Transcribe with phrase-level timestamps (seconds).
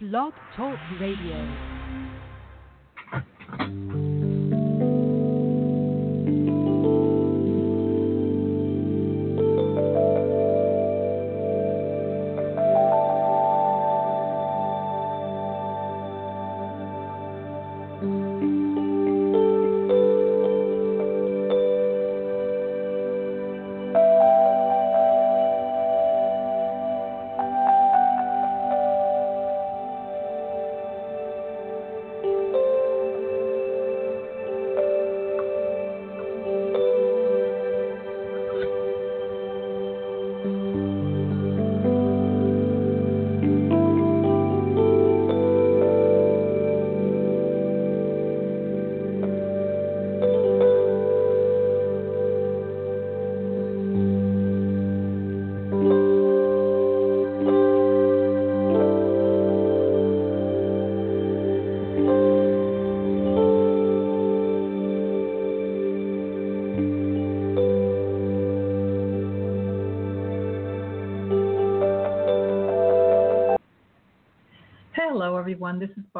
[0.00, 1.34] Blog Talk Radio.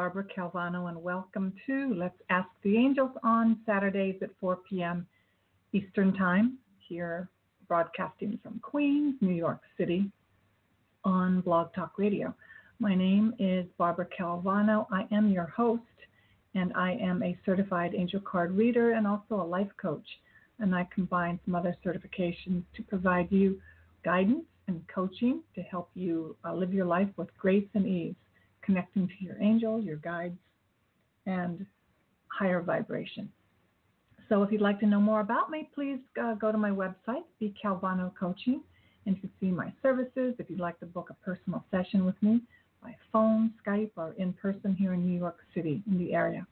[0.08, 5.06] Barbara Calvano, and welcome to Let's Ask the Angels on Saturdays at 4 p.m.
[5.74, 7.28] Eastern Time, here
[7.68, 10.10] broadcasting from Queens, New York City,
[11.04, 12.34] on Blog Talk Radio.
[12.78, 14.86] My name is Barbara Calvano.
[14.90, 15.82] I am your host,
[16.54, 20.08] and I am a certified angel card reader and also a life coach.
[20.58, 23.60] And I combine some other certifications to provide you
[24.06, 28.14] guidance and coaching to help you uh, live your life with grace and ease
[28.68, 30.36] connecting to your angel, your guides,
[31.24, 31.64] and
[32.28, 33.30] higher vibration.
[34.28, 37.24] So if you'd like to know more about me, please uh, go to my website,
[37.40, 38.60] B Calvano Coaching,
[39.06, 40.34] and you can see my services.
[40.38, 42.42] If you'd like to book a personal session with me
[42.82, 46.46] by phone, Skype, or in person here in New York City in the area.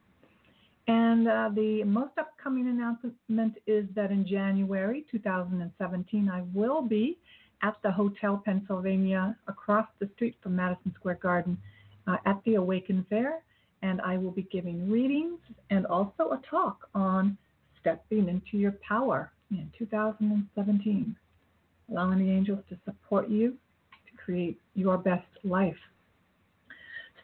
[0.88, 7.18] And uh, the most upcoming announcement is that in January 2017, I will be
[7.62, 11.58] at the Hotel Pennsylvania across the street from Madison Square Garden
[12.06, 13.42] uh, at the Awaken Fair,
[13.82, 15.38] and I will be giving readings
[15.70, 17.36] and also a talk on
[17.80, 21.16] stepping into your power in 2017,
[21.90, 25.76] allowing the angels to support you to create your best life.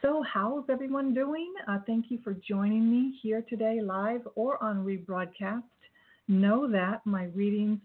[0.02, 1.52] So, how's everyone doing?
[1.68, 5.62] Uh, thank you for joining me here today, live or on rebroadcast.
[6.26, 7.78] Know that my readings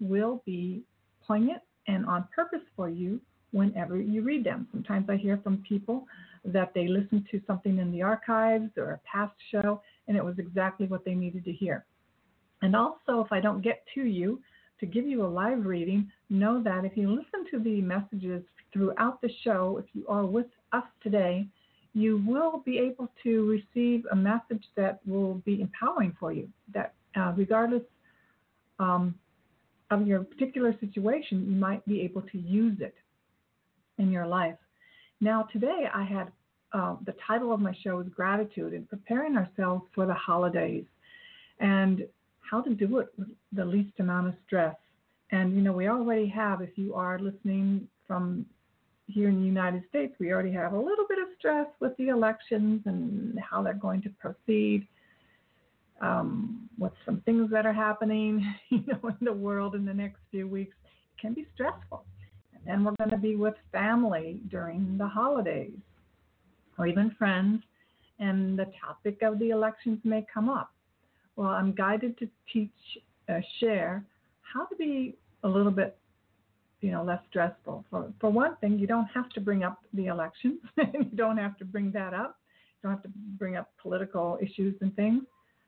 [0.00, 0.82] will be
[1.26, 3.20] poignant and on purpose for you
[3.50, 4.66] whenever you read them.
[4.72, 6.06] Sometimes I hear from people
[6.44, 10.38] that they listened to something in the archives or a past show and it was
[10.38, 11.84] exactly what they needed to hear.
[12.62, 14.40] And also, if I don't get to you
[14.80, 19.20] to give you a live reading, know that if you listen to the messages throughout
[19.20, 21.46] the show, if you are with us today,
[21.94, 26.48] you will be able to receive a message that will be empowering for you.
[26.72, 27.82] That uh, regardless
[28.78, 29.14] um,
[29.90, 32.94] of your particular situation, you might be able to use it
[33.98, 34.56] in your life.
[35.20, 36.30] Now, today I had
[36.72, 40.84] uh, the title of my show is Gratitude and Preparing Ourselves for the Holidays
[41.60, 42.06] and
[42.48, 44.76] how to do it with the least amount of stress.
[45.32, 48.46] And, you know, we already have, if you are listening from
[49.06, 52.08] here in the United States, we already have a little bit of stress with the
[52.08, 54.86] elections and how they're going to proceed.
[56.00, 60.20] Um, with some things that are happening, you know, in the world in the next
[60.30, 62.04] few weeks, it can be stressful.
[62.68, 65.72] And we're going to be with family during the holidays
[66.78, 67.62] or even friends,
[68.20, 70.70] and the topic of the elections may come up.
[71.34, 72.70] Well, I'm guided to teach,
[73.28, 74.04] uh, share
[74.42, 75.96] how to be a little bit,
[76.80, 77.84] you know, less stressful.
[77.90, 80.60] For for one thing, you don't have to bring up the elections.
[80.76, 82.38] you don't have to bring that up.
[82.82, 85.22] You don't have to bring up political issues and things.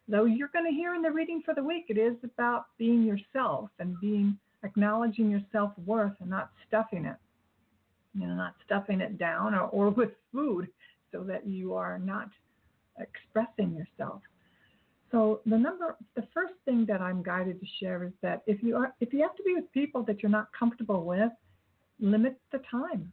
[0.09, 3.05] Though you're going to hear in the reading for the week, it is about being
[3.05, 7.17] yourself and being acknowledging your self worth and not stuffing it.
[8.15, 10.69] You know, not stuffing it down or, or with food
[11.13, 12.29] so that you are not
[12.99, 14.21] expressing yourself.
[15.11, 18.77] So the number the first thing that I'm guided to share is that if you
[18.77, 21.33] are if you have to be with people that you're not comfortable with,
[22.01, 23.13] limit the time.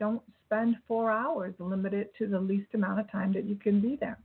[0.00, 3.80] Don't spend four hours, limit it to the least amount of time that you can
[3.80, 4.18] be there.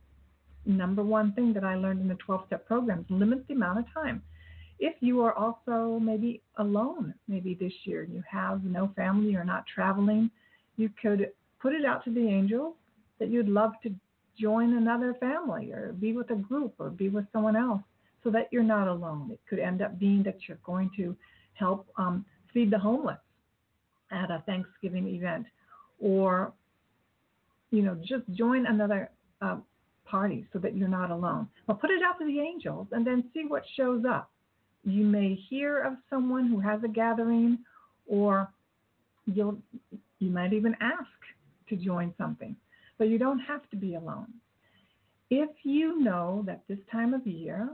[0.66, 3.84] Number one thing that I learned in the 12 step programs, limit the amount of
[3.92, 4.22] time.
[4.78, 9.64] If you are also maybe alone, maybe this year, you have no family, you're not
[9.72, 10.30] traveling,
[10.76, 11.30] you could
[11.60, 12.74] put it out to the angels
[13.18, 13.94] that you'd love to
[14.38, 17.82] join another family or be with a group or be with someone else
[18.24, 19.30] so that you're not alone.
[19.30, 21.16] It could end up being that you're going to
[21.54, 23.18] help um, feed the homeless
[24.10, 25.46] at a Thanksgiving event
[26.00, 26.52] or
[27.74, 29.10] you know, just join another
[29.42, 29.56] uh,
[30.04, 31.48] party so that you're not alone.
[31.66, 34.30] But put it out to the angels and then see what shows up.
[34.84, 37.58] You may hear of someone who has a gathering,
[38.06, 38.48] or
[39.26, 39.58] you'll
[40.18, 41.08] you might even ask
[41.68, 42.56] to join something,
[42.98, 44.32] but you don't have to be alone.
[45.30, 47.68] If you know that this time of year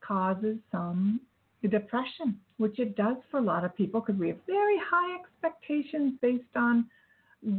[0.00, 1.20] causes some
[1.68, 6.14] depression, which it does for a lot of people because we have very high expectations
[6.20, 6.86] based on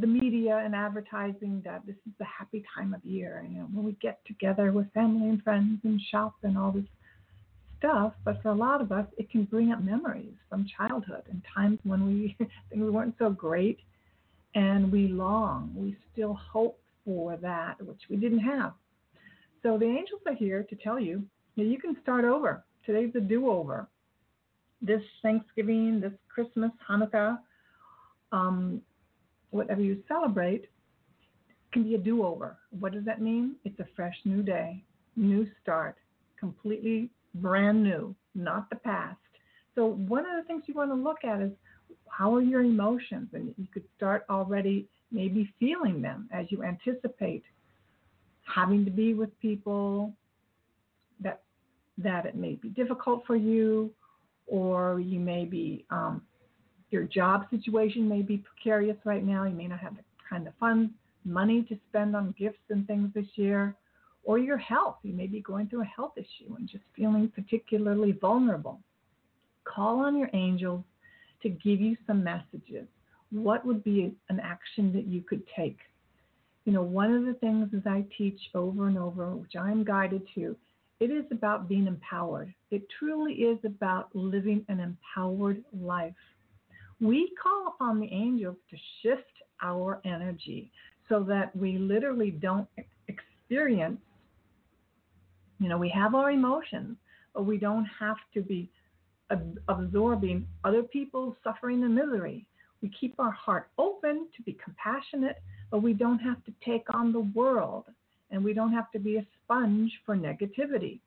[0.00, 3.84] the media and advertising that this is the happy time of year, you know, when
[3.84, 6.84] we get together with family and friends and shop and all this
[7.84, 8.12] stuff.
[8.24, 11.78] But for a lot of us, it can bring up memories from childhood and times
[11.84, 12.36] when we
[12.70, 13.78] things weren't so great,
[14.54, 18.72] and we long, we still hope for that which we didn't have.
[19.62, 21.22] So the angels are here to tell you
[21.56, 22.64] that you can start over.
[22.86, 23.88] Today's the do-over.
[24.82, 27.38] This Thanksgiving, this Christmas, Hanukkah,
[28.32, 28.82] um,
[29.50, 30.68] whatever you celebrate
[31.72, 32.58] can be a do over.
[32.78, 33.56] What does that mean?
[33.64, 34.84] It's a fresh new day,
[35.16, 35.96] new start,
[36.38, 39.18] completely brand new, not the past.
[39.74, 41.50] So, one of the things you want to look at is
[42.08, 43.28] how are your emotions?
[43.32, 47.44] And you could start already maybe feeling them as you anticipate
[48.42, 50.12] having to be with people
[51.20, 51.42] that
[51.98, 53.90] that it may be difficult for you,
[54.46, 56.22] or you may be um,
[56.90, 59.44] your job situation may be precarious right now.
[59.44, 60.92] You may not have the kind of funds,
[61.24, 63.74] money to spend on gifts and things this year,
[64.24, 64.96] or your health.
[65.02, 68.80] You may be going through a health issue and just feeling particularly vulnerable.
[69.64, 70.82] Call on your angels
[71.42, 72.86] to give you some messages.
[73.30, 75.78] What would be an action that you could take?
[76.64, 80.22] You know, one of the things as I teach over and over, which I'm guided
[80.34, 80.56] to,
[81.00, 82.54] it is about being empowered.
[82.70, 86.14] It truly is about living an empowered life
[87.00, 89.22] we call upon the angels to shift
[89.62, 90.70] our energy
[91.08, 92.68] so that we literally don't
[93.08, 94.00] experience,
[95.64, 96.94] you know, we have our emotions,
[97.32, 98.68] but we don't have to be
[99.68, 102.44] absorbing other people's suffering and misery.
[102.82, 105.38] We keep our heart open to be compassionate,
[105.70, 107.86] but we don't have to take on the world
[108.30, 111.00] and we don't have to be a sponge for negativity.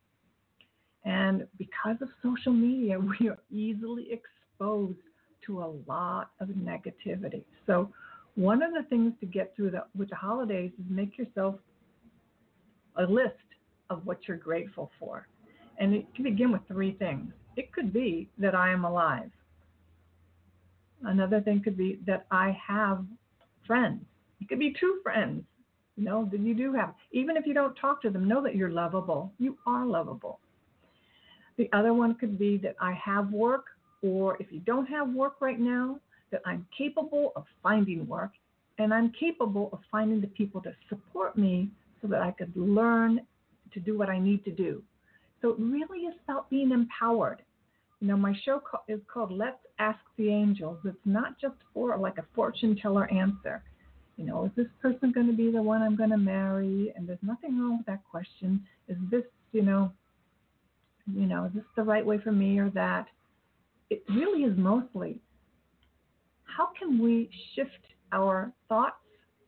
[1.04, 4.98] And because of social media, we are easily exposed
[5.46, 7.44] to a lot of negativity.
[7.64, 7.92] So,
[8.34, 11.56] one of the things to get through the, with the holidays is make yourself
[12.96, 13.34] a list
[13.90, 15.26] of what you're grateful for.
[15.78, 17.32] And it can begin with three things.
[17.56, 19.30] It could be that I am alive.
[21.02, 23.04] Another thing could be that I have
[23.66, 24.02] friends.
[24.40, 25.44] It could be true friends,
[25.96, 26.94] you know, that you do have.
[27.12, 29.32] Even if you don't talk to them, know that you're lovable.
[29.38, 30.40] You are lovable.
[31.56, 33.66] The other one could be that I have work
[34.02, 35.98] or if you don't have work right now,
[36.30, 38.30] that I'm capable of finding work
[38.78, 41.68] and I'm capable of finding the people to support me
[42.00, 43.20] so that I could learn
[43.72, 44.82] to do what I need to do.
[45.40, 47.42] So it really is about being empowered.
[48.00, 50.78] You know, my show is called Let's Ask the Angels.
[50.84, 53.62] It's not just for like a fortune teller answer.
[54.16, 56.92] You know, is this person going to be the one I'm going to marry?
[56.96, 58.64] And there's nothing wrong with that question.
[58.88, 59.92] Is this, you know,
[61.12, 63.06] you know, is this the right way for me or that?
[63.90, 65.20] it really is mostly
[66.44, 68.96] how can we shift our thoughts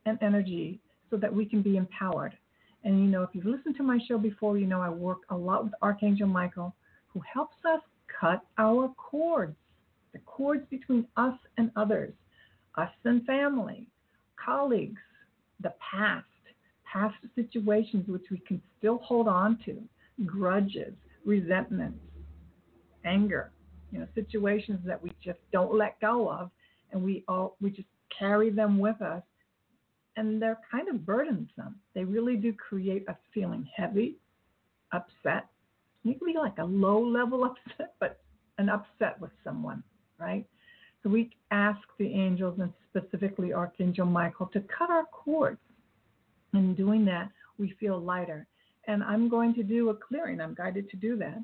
[0.06, 0.80] and energy
[1.10, 2.36] so that we can be empowered?
[2.84, 5.36] And you know, if you've listened to my show before, you know I work a
[5.36, 6.74] lot with Archangel Michael,
[7.08, 7.80] who helps us
[8.20, 9.56] cut our cords,
[10.12, 12.12] the cords between us and others,
[12.76, 13.86] us and family,
[14.42, 15.00] colleagues,
[15.62, 16.24] the past,
[16.90, 19.76] past situations which we can still hold on to,
[20.24, 20.94] grudges,
[21.24, 22.00] resentments,
[23.04, 23.50] anger,
[23.92, 26.50] you know, situations that we just don't let go of,
[26.92, 29.22] and we all we just carry them with us,
[30.16, 31.76] and they're kind of burdensome.
[31.94, 34.16] They really do create us feeling heavy,
[34.92, 35.46] upset.
[36.02, 38.20] You can be like a low level upset, but
[38.58, 39.82] an upset with someone,
[40.18, 40.44] right?
[41.02, 45.58] So we ask the angels and specifically Archangel Michael to cut our cords.
[46.52, 48.46] In doing that, we feel lighter.
[48.86, 50.40] And I'm going to do a clearing.
[50.40, 51.38] I'm guided to do that.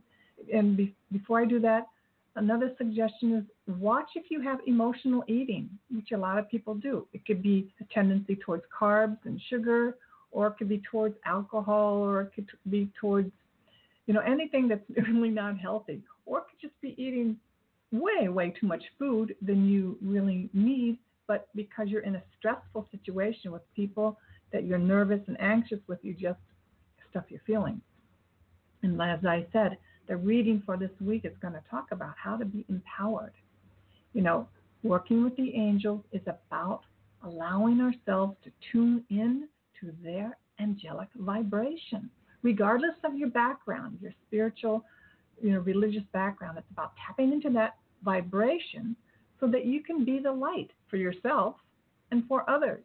[0.52, 1.87] And be- before I do that,
[2.37, 3.45] Another suggestion is
[3.78, 7.07] watch if you have emotional eating, which a lot of people do.
[7.14, 9.97] It could be a tendency towards carbs and sugar,
[10.31, 13.33] or it could be towards alcohol, or it could be towards,
[14.07, 17.38] you know, anything that's really not healthy, or it could just be eating
[17.90, 22.87] way, way too much food than you really need, but because you're in a stressful
[22.90, 24.19] situation with people
[24.52, 26.38] that you're nervous and anxious with, you just
[27.11, 27.81] stuff your feelings.
[28.83, 32.36] And as I said, the reading for this week is going to talk about how
[32.36, 33.32] to be empowered.
[34.12, 34.48] You know,
[34.82, 36.82] working with the angels is about
[37.25, 39.48] allowing ourselves to tune in
[39.80, 42.08] to their angelic vibration,
[42.42, 44.84] regardless of your background, your spiritual,
[45.42, 46.56] you know, religious background.
[46.58, 48.96] It's about tapping into that vibration
[49.40, 51.56] so that you can be the light for yourself
[52.10, 52.82] and for others.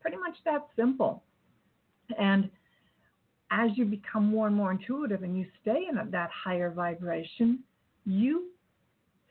[0.00, 1.22] Pretty much that simple.
[2.18, 2.50] And
[3.54, 7.60] as you become more and more intuitive and you stay in that higher vibration,
[8.04, 8.50] you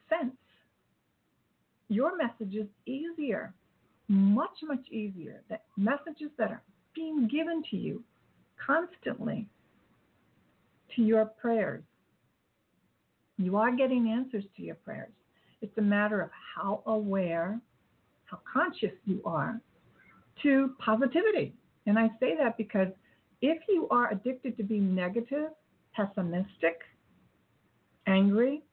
[0.10, 0.34] sense
[1.90, 3.54] your messages easier,
[4.08, 5.42] much, much easier.
[5.50, 6.64] That messages that are
[6.96, 8.02] being given to you
[8.66, 9.46] constantly
[10.96, 11.84] to your prayers.
[13.38, 15.12] You are getting answers to your prayers.
[15.62, 17.60] It's a matter of how aware,
[18.26, 19.60] how conscious you are
[20.44, 21.54] to positivity.
[21.86, 22.88] And I say that because
[23.44, 25.50] if you are addicted to being negative,
[25.94, 26.80] pessimistic,
[28.08, 28.64] angry,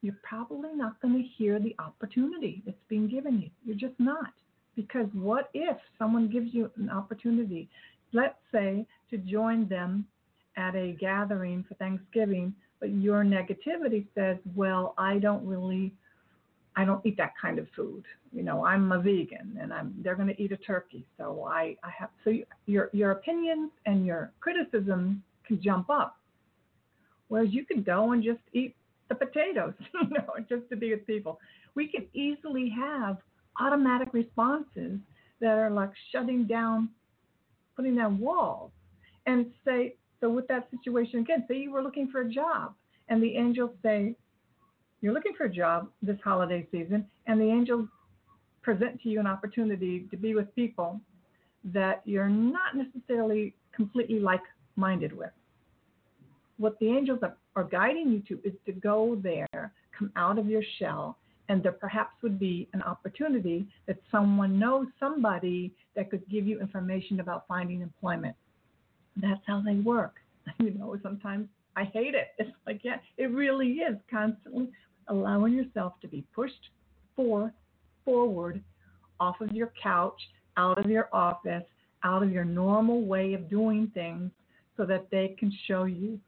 [0.00, 3.50] you're probably not going to hear the opportunity that's being given you.
[3.62, 4.32] You're just not.
[4.74, 7.68] Because what if someone gives you an opportunity,
[8.14, 10.06] let's say, to join them
[10.56, 15.92] at a gathering for Thanksgiving, but your negativity says, well, I don't really,
[16.76, 18.04] I don't eat that kind of food.
[18.32, 21.04] You know, I'm a vegan and I'm, they're going to eat a turkey.
[21.18, 22.32] So I, I have, so
[22.66, 26.16] your, your opinions and your criticism can jump up.
[27.28, 28.74] Whereas you could go and just eat
[29.08, 31.38] the potatoes, you know, just to be with people.
[31.74, 33.18] We can easily have
[33.60, 34.98] automatic responses
[35.40, 36.88] that are like shutting down,
[37.76, 38.70] putting down walls,
[39.26, 42.74] and say, so with that situation again, say you were looking for a job,
[43.08, 44.14] and the angels say,
[45.02, 47.88] you're looking for a job this holiday season, and the angels
[48.62, 51.00] present to you an opportunity to be with people
[51.64, 54.40] that you're not necessarily completely like
[54.76, 55.30] minded with.
[56.56, 57.18] What the angels
[57.56, 61.18] are guiding you to is to go there, come out of your shell,
[61.48, 66.60] and there perhaps would be an opportunity that someone knows somebody that could give you
[66.60, 68.36] information about finding employment.
[69.16, 70.14] That's how they work.
[70.58, 72.28] You know, sometimes I hate it.
[72.38, 74.70] It's like, yeah, it really is constantly
[75.08, 76.70] allowing yourself to be pushed
[77.16, 77.52] forth,
[78.04, 78.62] forward,
[79.20, 80.20] off of your couch,
[80.56, 81.64] out of your office,
[82.04, 84.30] out of your normal way of doing things,
[84.76, 86.18] so that they can show you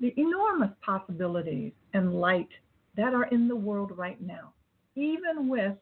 [0.00, 2.48] the enormous possibilities and light
[2.96, 4.52] that are in the world right now,
[4.96, 5.76] even with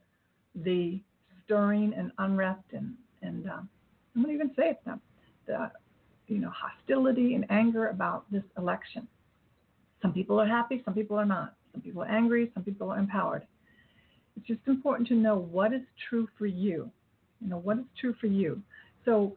[0.54, 1.00] the
[1.45, 3.69] stirring and unrest and, and um,
[4.14, 5.00] I'm going to even say it, the,
[5.47, 5.71] the
[6.28, 9.09] you know hostility and anger about this election.
[10.02, 11.54] Some people are happy, some people are not.
[11.72, 13.46] Some people are angry, some people are empowered.
[14.36, 16.90] It's just important to know what is true for you.
[17.40, 18.62] You know what is true for you.
[19.04, 19.36] So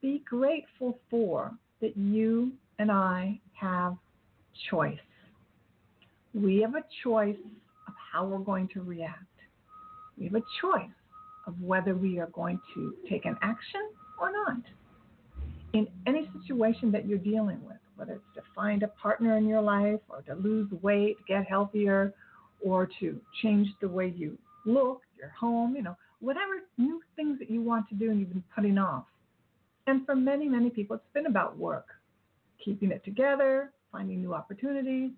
[0.00, 3.96] be grateful for that you and I have
[4.70, 4.98] choice.
[6.34, 7.36] We have a choice
[7.88, 9.24] of how we're going to react.
[10.18, 10.90] We have a choice
[11.46, 14.62] of whether we are going to take an action or not.
[15.72, 19.60] In any situation that you're dealing with, whether it's to find a partner in your
[19.60, 22.14] life or to lose weight, get healthier,
[22.64, 27.50] or to change the way you look, your home, you know, whatever new things that
[27.50, 29.04] you want to do and you've been putting off.
[29.86, 31.88] And for many, many people, it's been about work,
[32.64, 35.10] keeping it together, finding new opportunities.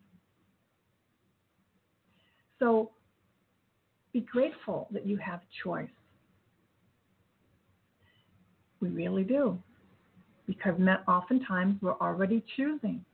[2.59, 2.91] So
[4.13, 5.89] be grateful that you have choice.
[8.81, 9.57] We really do.
[10.57, 10.79] Because
[11.09, 13.05] oftentimes we're already choosing.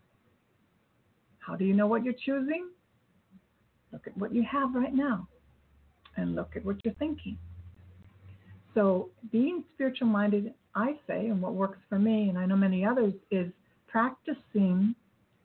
[1.39, 2.69] How do you know what you're choosing?
[3.93, 5.29] Look at what you have right now
[6.17, 7.39] and look at what you're thinking.
[8.75, 12.85] So, being spiritual minded, I say, and what works for me, and I know many
[12.85, 13.51] others, is
[13.87, 14.95] practicing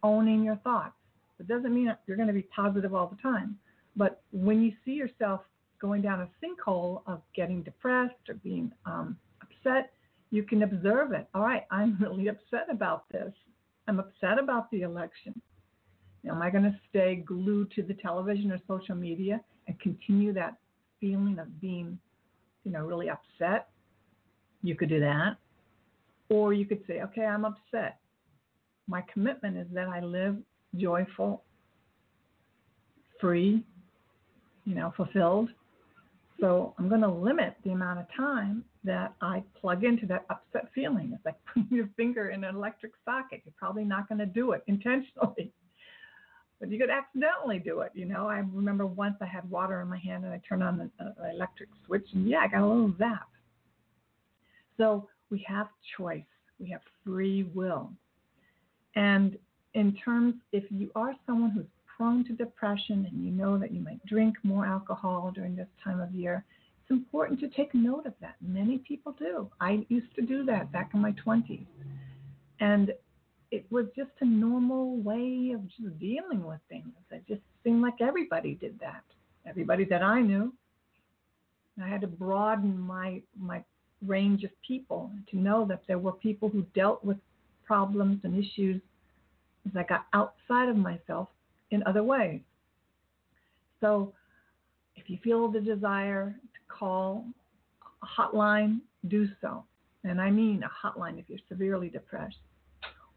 [0.02, 0.96] owning your thoughts.
[1.40, 3.58] It doesn't mean you're going to be positive all the time,
[3.96, 5.42] but when you see yourself
[5.80, 9.92] going down a sinkhole of getting depressed or being um, upset,
[10.34, 11.28] you can observe it.
[11.34, 13.34] All right, I'm really upset about this.
[13.88, 15.40] I'm upset about the election.
[16.28, 20.56] Am I going to stay glued to the television or social media and continue that
[21.00, 21.98] feeling of being,
[22.64, 23.68] you know, really upset?
[24.62, 25.38] You could do that.
[26.30, 28.00] Or you could say, okay, I'm upset
[28.88, 30.38] my commitment is that I live
[30.76, 31.44] joyful,
[33.20, 33.64] free,
[34.66, 35.50] you know, fulfilled.
[36.44, 40.68] So I'm going to limit the amount of time that I plug into that upset
[40.76, 41.14] feeling.
[41.16, 43.44] It's like putting your finger in an electric socket.
[43.46, 45.54] You're probably not going to do it intentionally,
[46.60, 47.94] but you could accidentally do it.
[47.94, 50.78] You know, I remember once I had water in my hand and I turned on
[50.78, 53.30] the, uh, electric switch, and yeah, I got a little zap.
[54.76, 56.26] So we have choice.
[56.60, 57.90] We have free will.
[58.96, 59.38] And
[59.76, 61.68] in terms, if you are someone who's
[62.04, 66.02] prone to depression and you know that you might drink more alcohol during this time
[66.02, 66.44] of year,
[66.82, 68.36] it's important to take note of that.
[68.42, 69.50] Many people do.
[69.62, 71.66] I used to do that back in my 20s.
[72.60, 72.92] And
[73.52, 76.90] it was just a normal way of just dealing with things.
[77.10, 79.04] It just seemed like everybody did that.
[79.48, 80.54] Everybody that I knew.
[81.82, 83.64] I had to broaden my my
[84.06, 87.18] range of people to know that there were people who dealt with
[87.66, 88.82] problems and issues
[89.66, 91.30] as I got outside of myself
[91.74, 92.40] in other ways.
[93.82, 94.14] So
[94.96, 97.26] if you feel the desire to call
[98.02, 99.66] a hotline, do so.
[100.04, 102.38] And I mean a hotline if you're severely depressed,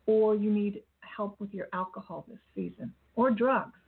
[0.07, 3.79] or you need help with your alcohol this season, or drugs.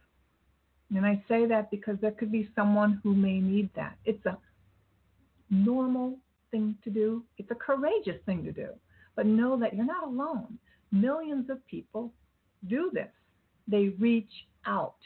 [0.94, 3.96] And I say that because there could be someone who may need that.
[4.04, 4.38] It's a
[5.50, 6.16] normal
[6.50, 8.68] thing to do, it's a courageous thing to do.
[9.16, 10.58] But know that you're not alone.
[10.92, 12.12] Millions of people
[12.68, 13.10] do this,
[13.68, 14.32] they reach
[14.66, 14.96] out.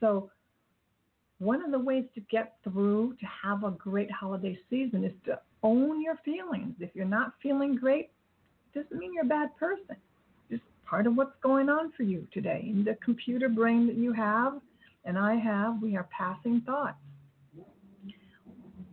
[0.00, 0.30] So,
[1.38, 5.38] one of the ways to get through to have a great holiday season is to
[5.62, 6.74] own your feelings.
[6.80, 8.10] If you're not feeling great,
[8.74, 9.96] it doesn't mean you're a bad person.
[10.50, 12.64] Just part of what's going on for you today.
[12.66, 14.54] In the computer brain that you have
[15.04, 16.96] and I have, we are passing thoughts.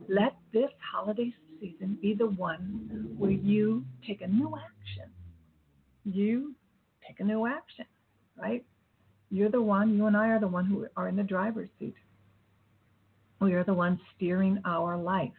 [0.10, 5.10] Let this holiday season be the one where you take a new action.
[6.04, 6.54] You
[7.08, 7.86] take a new action,
[8.38, 8.66] right?
[9.34, 11.96] You're the one, you and I are the one who are in the driver's seat.
[13.42, 15.32] We are the ones steering our life.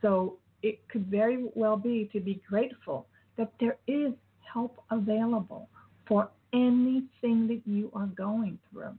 [0.00, 4.14] So it could very well be to be grateful that there is
[4.50, 5.68] help available
[6.08, 8.94] for anything that you are going through.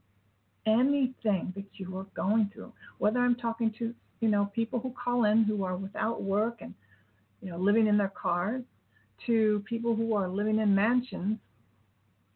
[0.67, 2.71] Anything that you are going through.
[2.99, 6.75] Whether I'm talking to, you know, people who call in who are without work and,
[7.41, 8.61] you know, living in their cars,
[9.25, 11.39] to people who are living in mansions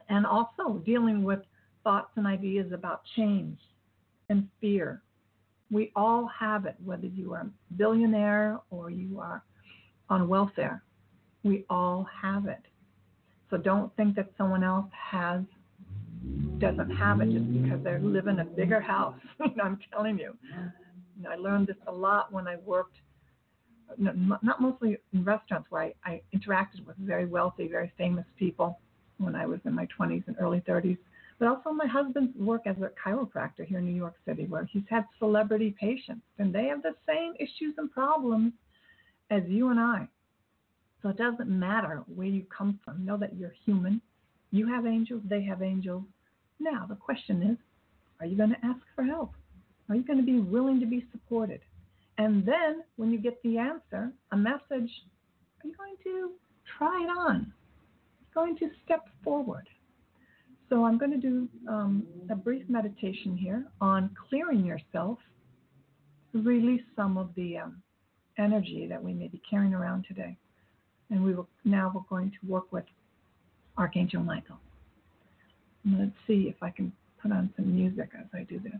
[0.10, 1.41] and also dealing with
[1.88, 3.58] thoughts and ideas about change
[4.29, 5.01] and fear
[5.70, 9.44] we all have it, whether you are a billionaire or you are
[10.10, 10.84] on welfare.
[11.44, 12.62] We all have it.
[13.50, 15.42] So don't think that someone else has
[16.59, 19.16] doesn't have it just because they live in a bigger house.
[19.64, 20.35] I'm telling you.
[21.29, 22.98] I learned this a lot when I worked,
[23.98, 28.79] not mostly in restaurants where I, I interacted with very wealthy, very famous people
[29.18, 30.98] when I was in my 20s and early 30s
[31.39, 34.83] but also my husband's work as a chiropractor here in New York City, where he's
[34.89, 38.53] had celebrity patients, and they have the same issues and problems
[39.29, 40.07] as you and I.
[41.01, 43.05] So it doesn't matter where you come from.
[43.05, 44.01] Know that you're human.
[44.51, 46.03] You have angels, they have angels.
[46.59, 47.57] Now, the question is
[48.19, 49.33] are you going to ask for help?
[49.89, 51.61] Are you going to be willing to be supported?
[52.17, 56.31] And then, when you get the answer, a message, are you going to
[56.77, 57.53] try it on?
[58.33, 59.67] Going to step forward?
[60.70, 65.18] So I'm going to do um, a brief meditation here on clearing yourself
[66.34, 67.82] release some of the um,
[68.38, 70.38] energy that we may be carrying around today.
[71.10, 72.84] And we will now we're going to work with
[73.77, 74.58] Archangel Michael.
[75.86, 78.74] let's see if I can put on some music as I do this.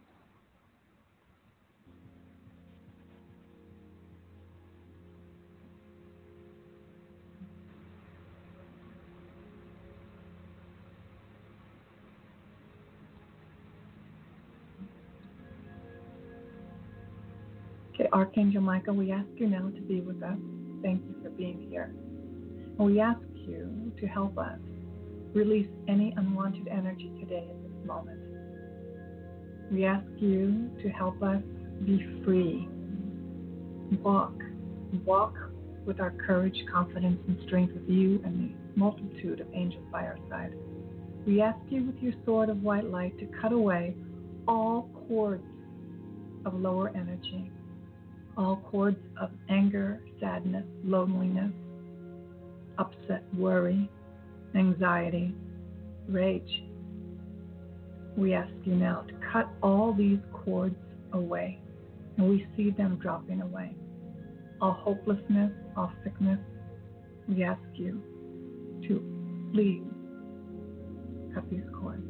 [18.17, 20.39] Archangel Michael, we ask you now to be with us.
[20.82, 21.93] Thank you for being here.
[22.80, 24.58] And we ask you to help us
[25.36, 28.19] release any unwanted energy today at this moment.
[29.71, 31.43] We ask you to help us
[31.86, 32.67] be free.
[34.01, 34.34] Walk,
[35.06, 35.36] walk
[35.86, 40.17] with our courage, confidence, and strength with you and the multitude of angels by our
[40.27, 40.56] side.
[41.27, 43.95] We ask you with your sword of white light to cut away
[44.47, 45.43] all cords
[46.45, 47.51] of lower energy
[48.38, 51.52] all cords of anger, sadness, loneliness,
[52.78, 53.89] upset, worry,
[54.56, 55.34] anxiety,
[56.08, 56.63] rage.
[58.15, 60.76] We ask you now to cut all these cords
[61.13, 61.60] away,
[62.17, 63.76] and we see them dropping away.
[64.62, 66.39] All hopelessness, all sickness,
[67.28, 68.02] we ask you
[68.88, 69.84] to please
[71.34, 72.06] cut these cords,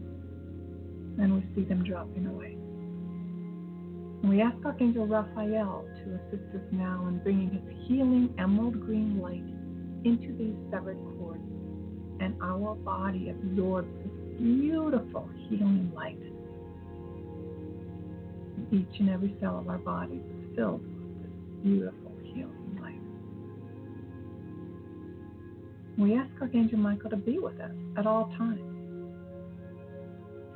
[1.20, 2.57] and we see them dropping away.
[4.24, 9.46] We ask Archangel Raphael to assist us now in bringing his healing emerald green light
[10.06, 11.40] into these severed cords,
[12.20, 16.18] and our body absorbs this beautiful healing light.
[18.72, 21.32] Each and every cell of our body is filled with this
[21.64, 23.02] beautiful healing light.
[25.98, 28.62] We ask Archangel Michael to be with us at all times,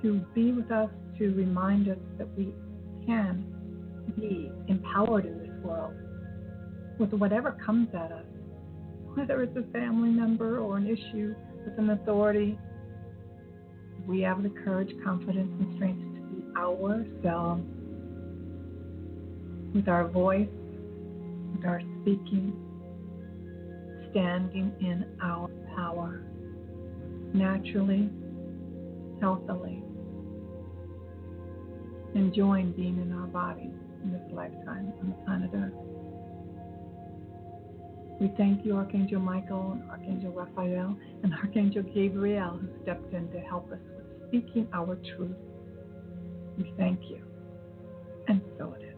[0.01, 2.53] to be with us to remind us that we
[3.05, 3.50] can
[4.19, 5.93] be empowered in this world
[6.99, 8.25] with whatever comes at us,
[9.15, 11.33] whether it's a family member or an issue
[11.65, 12.57] with an authority.
[14.07, 17.63] We have the courage, confidence, and strength to be ourselves
[19.73, 20.47] with our voice,
[21.55, 22.53] with our speaking,
[24.11, 26.21] standing in our power
[27.33, 28.09] naturally,
[29.21, 29.81] healthily,
[32.15, 35.73] enjoying being in our bodies in this lifetime on the planet Earth.
[38.19, 43.39] We thank you, Archangel Michael, and Archangel Raphael, and Archangel Gabriel, who stepped in to
[43.39, 45.35] help us with speaking our truth.
[46.57, 47.23] We thank you.
[48.27, 48.91] And so it is.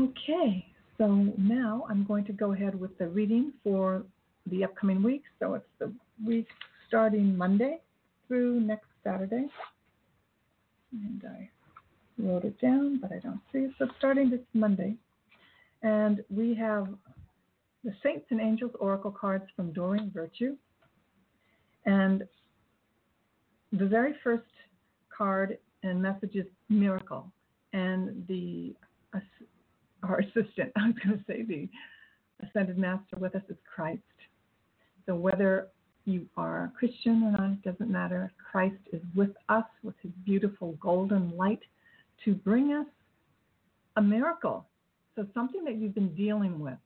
[0.00, 0.64] Okay,
[0.96, 4.04] so now I'm going to go ahead with the reading for
[4.46, 5.24] the upcoming week.
[5.38, 5.92] So it's the
[6.24, 6.48] week
[6.88, 7.80] starting Monday
[8.32, 9.46] through next Saturday.
[10.90, 11.50] And I
[12.18, 13.72] wrote it down, but I don't see it.
[13.78, 14.94] So starting this Monday.
[15.82, 16.88] And we have
[17.84, 20.56] the Saints and Angels Oracle cards from Doreen Virtue.
[21.84, 22.22] And
[23.70, 24.44] the very first
[25.14, 27.30] card and message is miracle.
[27.74, 28.74] And the
[30.02, 31.68] our assistant, I was going to say the
[32.46, 34.00] ascended master with us is Christ.
[35.04, 35.68] So whether
[36.04, 38.32] you are a Christian or not, it doesn't matter.
[38.50, 41.62] Christ is with us with his beautiful golden light
[42.24, 42.86] to bring us
[43.96, 44.66] a miracle.
[45.14, 46.78] So something that you've been dealing with.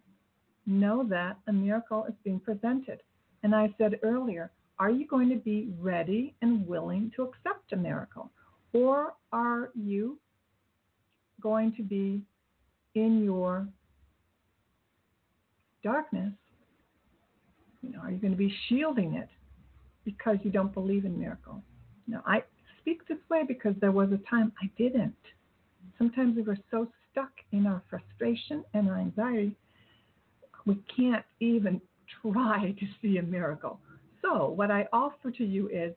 [0.67, 3.01] Know that a miracle is being presented.
[3.43, 7.77] And I said earlier, are you going to be ready and willing to accept a
[7.77, 8.31] miracle?
[8.73, 10.19] Or are you
[11.41, 12.23] going to be
[12.95, 13.69] in your
[15.87, 16.33] darkness,
[17.83, 19.29] you know, are you going to be shielding it
[20.05, 21.63] because you don't believe in miracles?
[22.07, 22.43] No, I
[22.81, 25.15] speak this way because there was a time I didn't.
[25.99, 29.57] Sometimes we were so stuck in our frustration and our anxiety,
[30.67, 31.81] we can't even
[32.23, 33.81] try to see a miracle.
[34.23, 35.95] So, what I offer to you is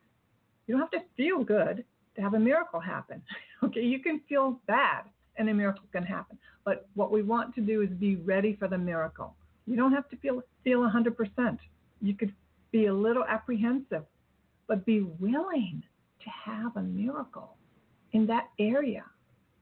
[0.66, 1.84] you don't have to feel good
[2.16, 3.22] to have a miracle happen.
[3.62, 5.02] Okay, you can feel bad
[5.36, 6.38] and a miracle can happen.
[6.64, 9.34] But what we want to do is be ready for the miracle.
[9.70, 11.58] You don't have to feel feel 100%.
[12.02, 12.34] You could
[12.72, 14.02] be a little apprehensive,
[14.66, 15.84] but be willing
[16.24, 17.56] to have a miracle
[18.10, 19.04] in that area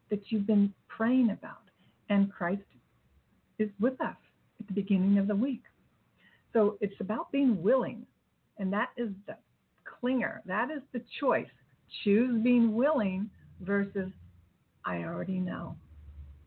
[0.09, 1.61] that you've been praying about.
[2.09, 2.63] And Christ
[3.59, 4.17] is with us
[4.59, 5.63] at the beginning of the week.
[6.55, 8.07] So it's about being willing,
[8.57, 9.37] and that is the
[9.85, 10.39] clinger.
[10.47, 11.51] That is the choice.
[12.03, 13.29] Choose being willing
[13.61, 14.11] versus
[14.87, 15.77] I already know.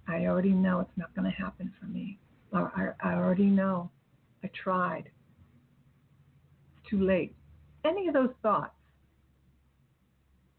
[0.08, 2.18] I already know it's not going to happen for me.
[2.54, 3.90] I, I already know.
[4.44, 5.10] I tried.
[6.78, 7.36] It's too late.
[7.86, 8.74] Any of those thoughts.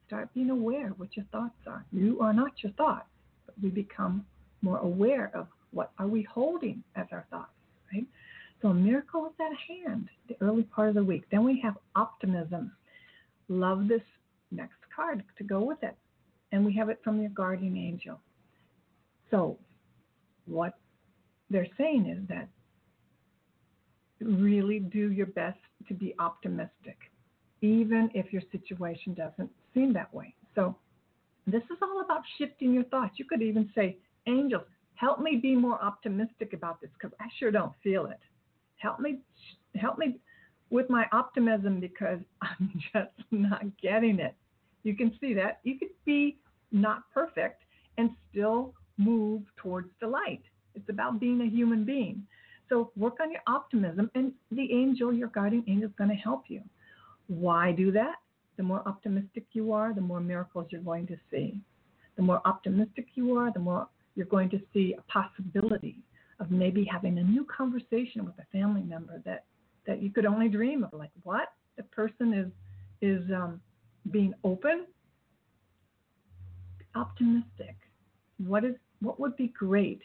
[0.06, 1.84] Start being aware what your thoughts are.
[1.92, 3.08] You are not your thoughts,
[3.46, 4.26] but we become
[4.60, 7.52] more aware of what are we holding as our thoughts,
[7.92, 8.04] right?
[8.60, 11.24] So a miracle is at hand, the early part of the week.
[11.30, 12.72] Then we have optimism.
[13.48, 14.02] Love this
[14.50, 15.96] next card to go with it
[16.52, 18.20] and we have it from your guardian angel.
[19.30, 19.58] So,
[20.44, 20.74] what
[21.52, 22.48] they're saying is that
[24.20, 26.96] really do your best to be optimistic,
[27.60, 30.34] even if your situation doesn't seem that way.
[30.54, 30.76] So,
[31.46, 33.14] this is all about shifting your thoughts.
[33.16, 34.62] You could even say, Angels,
[34.94, 38.20] help me be more optimistic about this because I sure don't feel it.
[38.76, 39.18] Help me,
[39.74, 40.20] help me
[40.70, 44.34] with my optimism because I'm just not getting it.
[44.84, 45.60] You can see that.
[45.64, 46.38] You could be
[46.70, 47.62] not perfect
[47.98, 50.42] and still move towards the light.
[50.74, 52.26] It's about being a human being.
[52.68, 56.44] So work on your optimism, and the angel, your guardian angel, is going to help
[56.48, 56.62] you.
[57.26, 58.16] Why do that?
[58.56, 61.60] The more optimistic you are, the more miracles you're going to see.
[62.16, 65.98] The more optimistic you are, the more you're going to see a possibility
[66.40, 69.44] of maybe having a new conversation with a family member that,
[69.86, 70.92] that you could only dream of.
[70.92, 71.52] Like, what?
[71.76, 72.50] The person is
[73.02, 73.60] is um,
[74.10, 74.86] being open
[76.94, 77.76] optimistic.
[78.38, 80.02] What is what would be great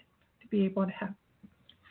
[0.49, 1.13] to be able to have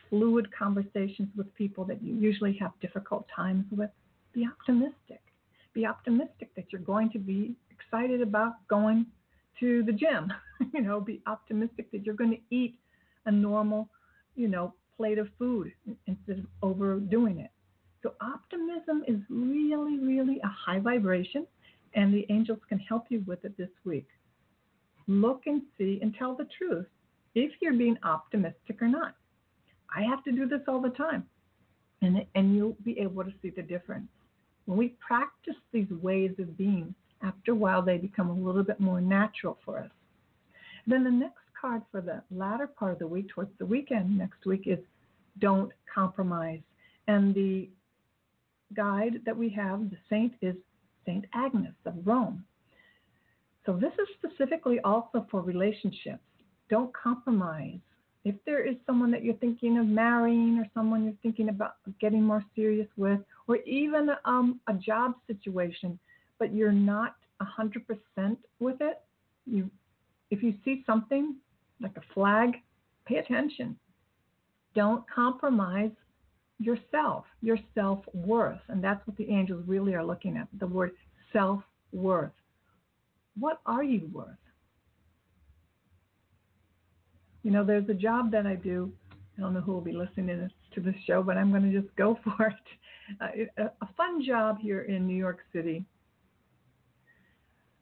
[0.09, 3.89] fluid conversations with people that you usually have difficult times with?
[4.33, 5.21] Be optimistic.
[5.73, 9.05] Be optimistic that you're going to be excited about going
[9.59, 10.31] to the gym.
[10.73, 12.75] you know, be optimistic that you're going to eat
[13.25, 13.89] a normal,
[14.35, 15.71] you know, plate of food
[16.07, 17.51] instead of overdoing it.
[18.01, 21.45] So optimism is really, really a high vibration,
[21.93, 24.07] and the angels can help you with it this week
[25.07, 26.85] look and see and tell the truth
[27.37, 29.15] if you're being optimistic or not.
[29.95, 31.23] I have to do this all the time,
[32.01, 34.07] and, and you'll be able to see the difference.
[34.65, 38.79] When we practice these ways of being, After a while, they become a little bit
[38.79, 39.89] more natural for us.
[40.85, 44.45] Then the next card for the latter part of the week, towards the weekend next
[44.45, 44.79] week, is
[45.39, 46.61] don't compromise.
[47.07, 47.69] And the
[48.75, 50.55] guide that we have, the saint, is
[51.05, 52.43] Saint Agnes of Rome.
[53.65, 56.26] So this is specifically also for relationships.
[56.69, 57.79] Don't compromise.
[58.23, 62.23] If there is someone that you're thinking of marrying or someone you're thinking about getting
[62.23, 65.97] more serious with, or even um, a job situation,
[66.39, 69.01] but you're not 100% with it,
[69.45, 69.69] you,
[70.29, 71.35] if you see something
[71.79, 72.55] like a flag,
[73.05, 73.77] pay attention.
[74.75, 75.91] Don't compromise
[76.59, 78.59] yourself, your self worth.
[78.67, 80.91] And that's what the angels really are looking at the word
[81.31, 82.31] self worth.
[83.39, 84.37] What are you worth?
[87.47, 88.91] You know, there's a job that I do.
[89.37, 91.95] I don't know who will be listening to this show, but I'm going to just
[91.95, 93.47] go for it.
[93.57, 95.85] Uh, a fun job here in New York City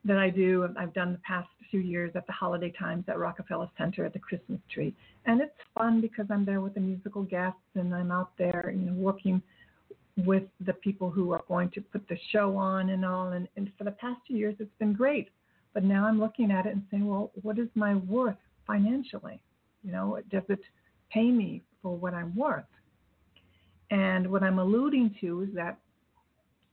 [0.03, 3.67] that I do, I've done the past few years at the holiday times at Rockefeller
[3.75, 4.93] Center at the Christmas tree.
[5.25, 8.85] And it's fun because I'm there with the musical guests and I'm out there, you
[8.85, 9.41] know, working
[10.15, 13.29] with the people who are going to put the show on and all.
[13.29, 15.29] And, and for the past two years, it's been great.
[15.73, 19.41] But now I'm looking at it and saying, well, what is my worth financially?
[19.85, 20.61] You know, does it
[21.11, 22.65] pay me for what I'm worth?
[23.91, 25.77] And what I'm alluding to is that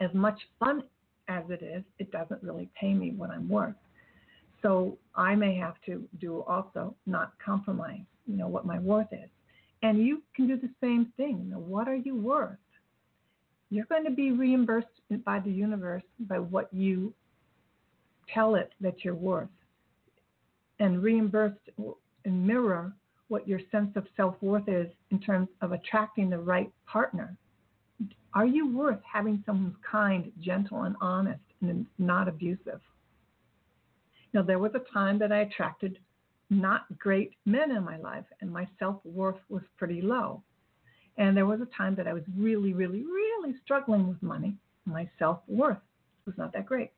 [0.00, 0.82] as much fun
[1.28, 3.74] as it is, it doesn't really pay me what I'm worth.
[4.62, 9.28] So I may have to do also not compromise, you know, what my worth is.
[9.82, 11.42] And you can do the same thing.
[11.44, 12.56] You know, what are you worth?
[13.70, 14.86] You're going to be reimbursed
[15.24, 17.12] by the universe by what you
[18.32, 19.48] tell it that you're worth,
[20.78, 21.68] and reimbursed
[22.24, 22.94] and mirror
[23.32, 27.34] what your sense of self worth is in terms of attracting the right partner.
[28.34, 32.82] Are you worth having someone kind, gentle, and honest and not abusive?
[34.34, 35.98] Now, there was a time that I attracted
[36.50, 40.42] not great men in my life, and my self worth was pretty low.
[41.16, 44.58] And there was a time that I was really, really, really struggling with money.
[44.84, 45.78] My self worth
[46.26, 46.90] was not that great.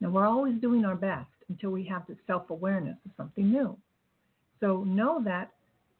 [0.00, 3.78] Now, we're always doing our best until we have the self awareness of something new.
[4.62, 5.50] So, know that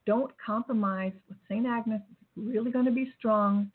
[0.06, 1.66] don't compromise with St.
[1.66, 2.00] Agnes.
[2.10, 3.70] It's really going to be strong.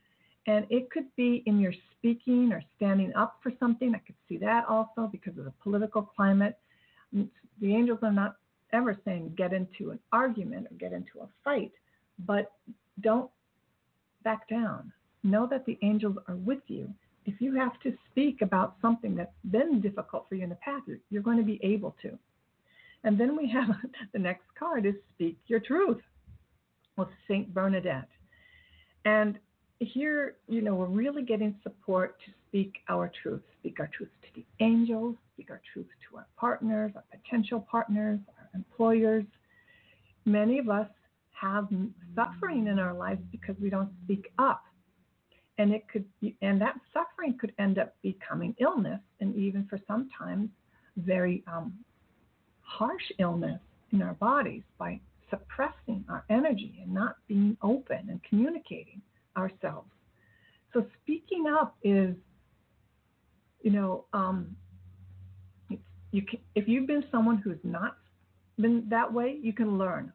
[0.48, 3.94] And it could be in your speaking or standing up for something.
[3.94, 6.58] I could see that also because of the political climate.
[7.16, 7.28] Mm,
[7.60, 8.38] the angels are not
[8.72, 11.72] ever saying get into an argument or get into a fight,
[12.26, 12.54] but
[13.02, 13.30] don't
[14.24, 14.92] back down.
[15.24, 16.90] Know that the angels are with you.
[17.26, 20.84] If you have to speak about something that's been difficult for you in the past,
[21.10, 22.18] you're going to be able to.
[23.04, 23.70] And then we have
[24.14, 26.02] the next card is speak your truth
[26.98, 28.10] with Saint Bernadette.
[29.06, 29.40] And
[29.80, 34.28] here, you know, we're really getting support to speak our truth, speak our truth to
[34.36, 39.24] the angels, speak our truth to our partners, our potential partners, our employers.
[40.26, 40.88] Many of us
[41.40, 41.68] have
[42.16, 44.64] suffering in our lives because we don't speak up.
[45.60, 49.80] And it could be, and that suffering could end up becoming illness and even for
[49.88, 50.50] sometimes
[50.98, 51.74] very um,
[52.68, 53.60] harsh illness
[53.92, 55.00] in our bodies by
[55.30, 59.02] suppressing our energy and not being open and communicating
[59.36, 59.90] ourselves.
[60.74, 62.16] So speaking up is,
[63.62, 64.56] you know, um,
[66.12, 67.98] you can, if you've been someone who's not
[68.60, 70.12] been that way, you can learn.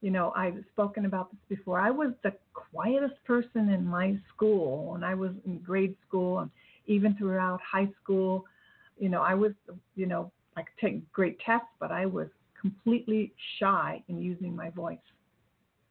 [0.00, 1.78] You know, I've spoken about this before.
[1.78, 6.50] I was the quietest person in my school when I was in grade school and
[6.86, 8.44] even throughout high school.
[8.98, 9.52] You know, I was,
[9.94, 12.28] you know, I could take great tests, but I was
[12.60, 14.98] completely shy in using my voice.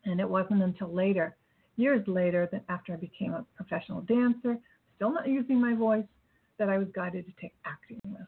[0.05, 1.35] And it wasn't until later
[1.81, 4.57] years later, that after I became a professional dancer,
[4.95, 6.05] still not using my voice,
[6.57, 8.27] that I was guided to take acting lessons.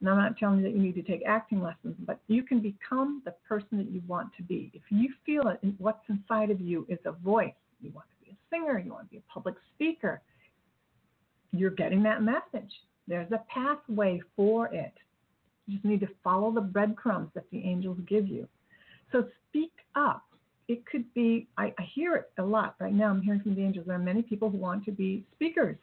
[0.00, 2.60] And I'm not telling you that you need to take acting lessons, but you can
[2.60, 4.70] become the person that you want to be.
[4.72, 7.52] If you feel it, what's inside of you is a voice.
[7.80, 10.22] You want to be a singer, you want to be a public speaker.
[11.50, 12.72] You're getting that message.
[13.08, 14.92] There's a pathway for it.
[15.68, 18.48] You just need to follow the breadcrumbs that the angels give you.
[19.12, 20.24] So speak up
[20.68, 23.08] it could be, I, I hear it a lot right now.
[23.08, 23.86] I'm hearing from the angels.
[23.86, 25.76] There are many people who want to be speakers,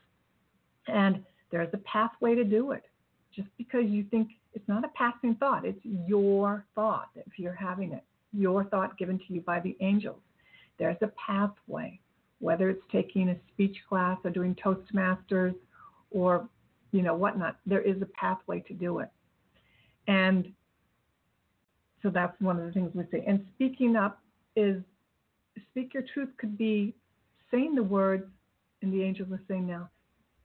[0.87, 2.83] and there's a pathway to do it.
[3.35, 7.91] Just because you think it's not a passing thought, it's your thought if you're having
[7.91, 10.21] it, your thought given to you by the angels.
[10.77, 11.99] There's a pathway,
[12.39, 15.55] whether it's taking a speech class or doing Toastmasters
[16.11, 16.47] or
[16.91, 17.57] you know whatnot.
[17.65, 19.09] There is a pathway to do it,
[20.07, 20.51] and
[22.01, 23.23] so that's one of the things we say.
[23.25, 24.19] And speaking up
[24.55, 24.81] is
[25.71, 26.93] speak your truth could be
[27.51, 28.25] saying the words,
[28.81, 29.89] and the angels are saying now,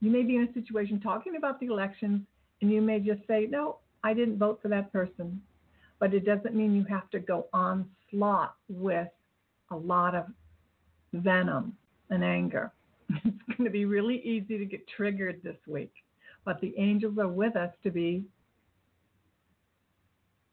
[0.00, 2.22] you may be in a situation talking about the elections,
[2.62, 5.40] And you may just say, no, I didn't vote for that person.
[5.98, 9.08] But it doesn't mean you have to go onslaught with
[9.70, 10.26] a lot of
[11.12, 11.76] venom
[12.08, 12.72] and anger.
[13.24, 15.92] It's going to be really easy to get triggered this week.
[16.44, 18.24] But the angels are with us to be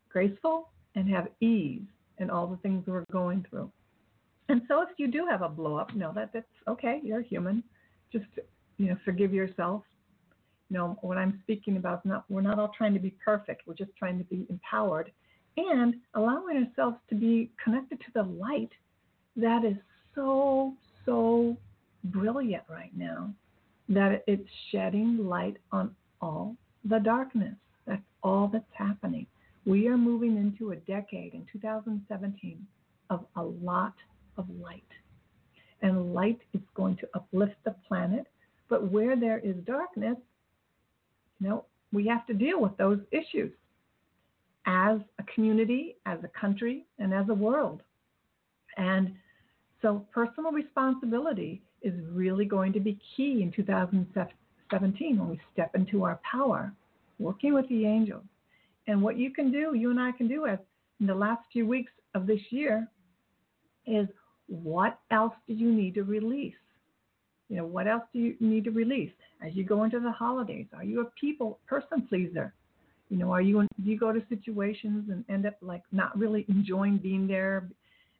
[0.09, 1.81] graceful and have ease
[2.19, 3.71] in all the things we're going through.
[4.49, 7.01] And so if you do have a blow up, know that that's okay.
[7.03, 7.63] You're human.
[8.11, 8.25] Just
[8.77, 9.83] you know, forgive yourself.
[10.69, 13.63] You know, what I'm speaking about not we're not all trying to be perfect.
[13.67, 15.11] We're just trying to be empowered
[15.57, 18.69] and allowing ourselves to be connected to the light
[19.35, 19.77] that is
[20.15, 20.73] so,
[21.05, 21.57] so
[22.05, 23.31] brilliant right now
[23.89, 27.55] that it's shedding light on all the darkness.
[27.85, 29.25] That's all that's happening.
[29.67, 32.65] We are moving into a decade in 2017
[33.09, 33.93] of a lot
[34.37, 34.81] of light.
[35.81, 38.27] And light is going to uplift the planet.
[38.69, 40.15] But where there is darkness,
[41.41, 43.51] you know, we have to deal with those issues
[44.65, 47.81] as a community, as a country, and as a world.
[48.77, 49.15] And
[49.81, 56.05] so personal responsibility is really going to be key in 2017 when we step into
[56.05, 56.71] our power,
[57.19, 58.23] working with the angels.
[58.87, 60.59] And what you can do, you and I can do as
[60.99, 62.87] in the last few weeks of this year,
[63.85, 64.07] is
[64.47, 66.55] what else do you need to release?
[67.49, 69.11] You know, what else do you need to release
[69.45, 70.67] as you go into the holidays?
[70.73, 72.53] Are you a people person pleaser?
[73.09, 76.45] You know, are you do you go to situations and end up like not really
[76.49, 77.69] enjoying being there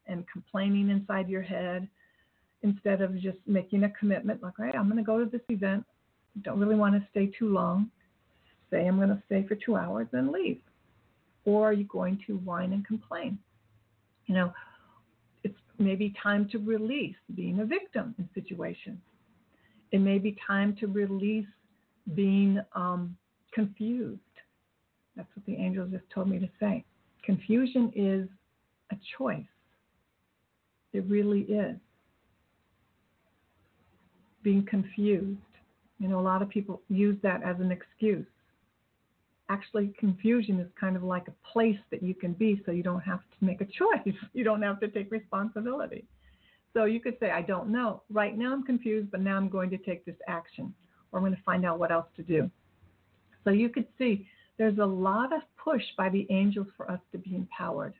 [0.08, 1.88] and complaining inside your head
[2.64, 5.86] instead of just making a commitment like, right, I'm going to go to this event.
[6.44, 7.90] Don't really want to stay too long.
[8.72, 10.60] Say I'm going to stay for two hours and leave.
[11.46, 13.40] Or are you going to whine and complain?
[14.26, 14.54] You know,
[15.44, 19.00] it's maybe time to release being a victim in situations.
[19.92, 21.48] It may be time to release
[22.14, 23.16] being um,
[23.54, 24.20] confused
[25.18, 26.86] that's what the angels just told me to say.
[27.26, 28.30] Confusion is
[28.92, 29.44] a choice.
[30.94, 31.76] It really is.
[34.44, 35.40] Being confused.
[36.00, 38.28] You know, a lot of people use that as an excuse.
[39.50, 43.02] Actually, confusion is kind of like a place that you can be so you don't
[43.02, 44.16] have to make a choice.
[44.34, 46.06] You don't have to take responsibility.
[46.74, 48.04] So you could say, I don't know.
[48.12, 50.74] Right now I'm confused, but now I'm going to take this action
[51.12, 52.52] or I'm going to find out what else to do.
[53.44, 57.18] So you could see there's a lot of push by the angels for us to
[57.18, 57.94] be empowered.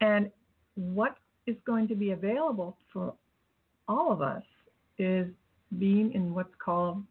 [0.00, 0.30] And
[0.74, 3.14] what is going to be available for
[3.86, 4.42] all of us
[4.98, 5.26] is
[5.78, 7.02] being in what's called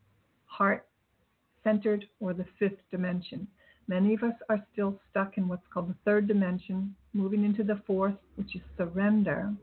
[0.46, 0.88] heart
[1.64, 3.48] centered or the fifth dimension.
[3.88, 7.82] Many of us are still stuck in what's called the third dimension, moving into the
[7.86, 9.54] fourth, which is surrender.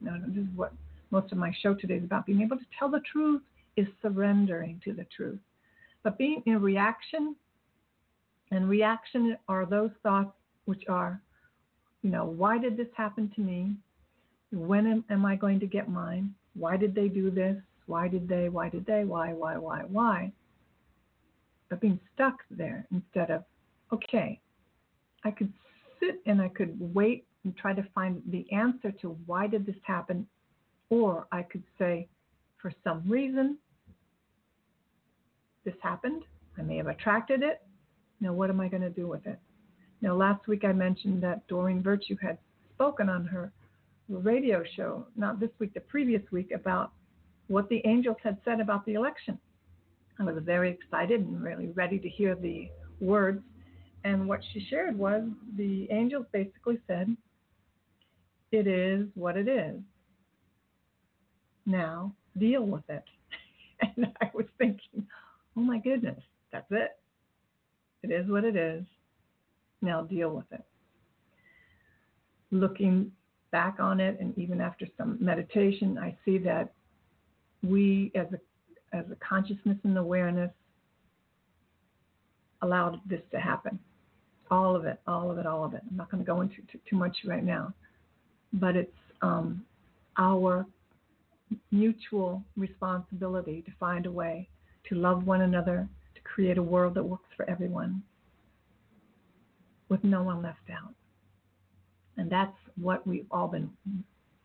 [0.00, 0.72] Now, this is what
[1.10, 2.26] most of my show today is about.
[2.26, 3.42] Being able to tell the truth
[3.76, 5.38] is surrendering to the truth.
[6.02, 7.34] But being in reaction
[8.50, 10.32] and reaction are those thoughts
[10.66, 11.20] which are,
[12.02, 13.74] you know, why did this happen to me?
[14.52, 16.34] When am, am I going to get mine?
[16.54, 17.56] Why did they do this?
[17.86, 18.48] Why did they?
[18.48, 19.04] Why did they?
[19.04, 20.32] Why, why, why, why?
[21.68, 23.44] But being stuck there instead of,
[23.92, 24.40] okay,
[25.24, 25.52] I could
[26.00, 29.76] sit and I could wait and try to find the answer to why did this
[29.82, 30.26] happen,
[30.90, 32.08] or I could say,
[32.60, 33.58] for some reason,
[35.64, 36.22] this happened.
[36.58, 37.62] I may have attracted it.
[38.20, 39.38] Now, what am I going to do with it?
[40.00, 42.38] Now, last week I mentioned that Doreen Virtue had
[42.74, 43.52] spoken on her
[44.08, 46.92] radio show, not this week, the previous week, about
[47.48, 49.38] what the angels had said about the election.
[50.18, 52.68] I was very excited and really ready to hear the
[53.00, 53.42] words.
[54.04, 55.22] And what she shared was
[55.56, 57.16] the angels basically said,
[58.52, 59.80] It is what it is.
[61.66, 63.04] Now deal with it.
[63.96, 65.06] And I was thinking,
[65.56, 66.98] Oh my goodness, that's it.
[68.02, 68.84] It is what it is.
[69.82, 70.64] Now deal with it.
[72.50, 73.12] Looking
[73.50, 76.72] back on it, and even after some meditation, I see that
[77.62, 78.38] we, as a
[78.96, 80.50] as a consciousness and awareness,
[82.62, 83.78] allowed this to happen.
[84.50, 85.82] All of it, all of it, all of it.
[85.90, 87.74] I'm not going to go into too, too much right now,
[88.52, 88.90] but it's
[89.22, 89.64] um,
[90.18, 90.66] our
[91.70, 94.48] mutual responsibility to find a way
[94.88, 98.02] to love one another, to create a world that works for everyone
[99.88, 100.94] with no one left out.
[102.16, 103.70] And that's what we've all been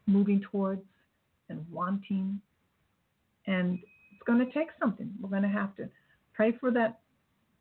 [0.07, 0.83] moving towards
[1.49, 2.41] and wanting.
[3.47, 3.79] And
[4.21, 5.11] it's going to take something.
[5.19, 5.89] We're going to have to
[6.33, 6.99] pray for that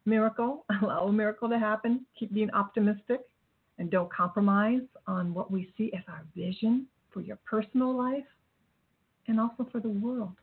[0.05, 3.21] miracle, allow a miracle to happen, keep being optimistic,
[3.79, 8.27] and don't compromise on what we see as our vision for your personal life
[9.27, 10.37] and also for the world.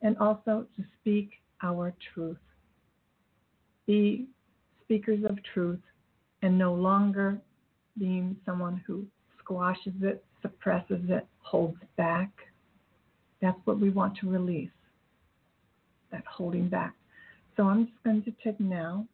[0.00, 1.30] And also to speak
[1.62, 2.38] our truth
[3.84, 4.28] be
[4.84, 5.80] speakers of truth
[6.42, 7.38] and no longer
[7.98, 9.04] being someone who
[9.40, 12.30] squashes it, suppresses it, holds back.
[13.40, 14.70] That's what we want to release,
[16.12, 16.94] that holding back.
[17.56, 19.06] So I'm just going to take now,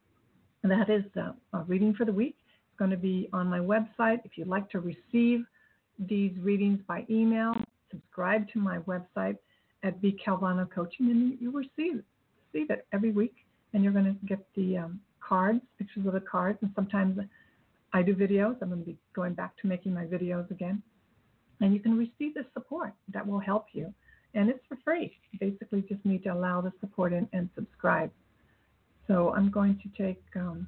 [0.62, 1.34] that is the
[1.66, 2.36] reading for the week.
[2.38, 4.20] It's going to be on my website.
[4.24, 5.45] If you'd like to receive
[5.99, 7.55] these readings by email,
[7.90, 9.36] subscribe to my website
[9.82, 12.03] at B Calvano Coaching, and you will receive,
[12.53, 13.34] receive it every week.
[13.72, 17.18] And you're going to get the um, cards, pictures of the cards, and sometimes
[17.92, 18.57] I do videos.
[18.62, 20.82] I'm going to be going back to making my videos again.
[21.61, 23.92] And you can receive the support that will help you.
[24.35, 25.16] And it's for free.
[25.32, 28.11] You basically just need to allow the support and, and subscribe.
[29.07, 30.66] So I'm going to take um,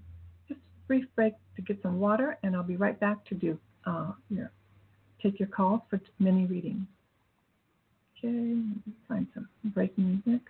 [0.49, 3.59] just a brief break to get some water, and I'll be right back to do
[3.87, 4.51] uh, your
[5.23, 6.87] take your calls for mini readings.
[8.19, 8.61] Okay,
[9.09, 10.43] find some breaking music.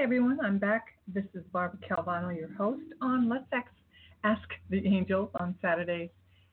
[0.00, 0.94] Everyone, I'm back.
[1.08, 3.44] This is Barbara Calvano, your host on Let's
[4.24, 6.08] Ask the Angels on Saturdays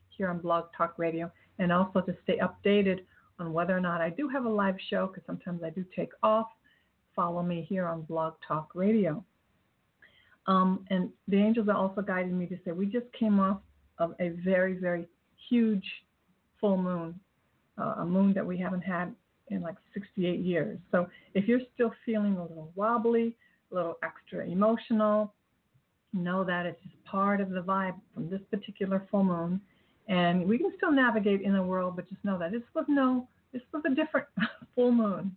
[0.10, 3.06] here on Blog Talk Radio, and also to stay updated
[3.40, 6.10] on whether or not I do have a live show, because sometimes I do take
[6.24, 6.48] off.
[7.16, 9.24] Follow me here on Blog Talk Radio.
[10.48, 13.62] Um, and the angels are also guiding me to say we just came off
[13.98, 15.08] of a very, very
[15.50, 15.86] huge
[16.60, 17.18] full moon,
[17.78, 19.16] uh, a moon that we haven't had
[19.50, 20.80] in like 68 years.
[20.92, 23.36] So if you're still feeling a little wobbly,
[23.72, 25.34] a little extra emotional,
[26.14, 29.62] know that it's just part of the vibe from this particular full moon.
[30.08, 33.28] And we can still navigate in the world, but just know that this was no,
[33.52, 34.28] this was a different
[34.76, 35.36] full moon.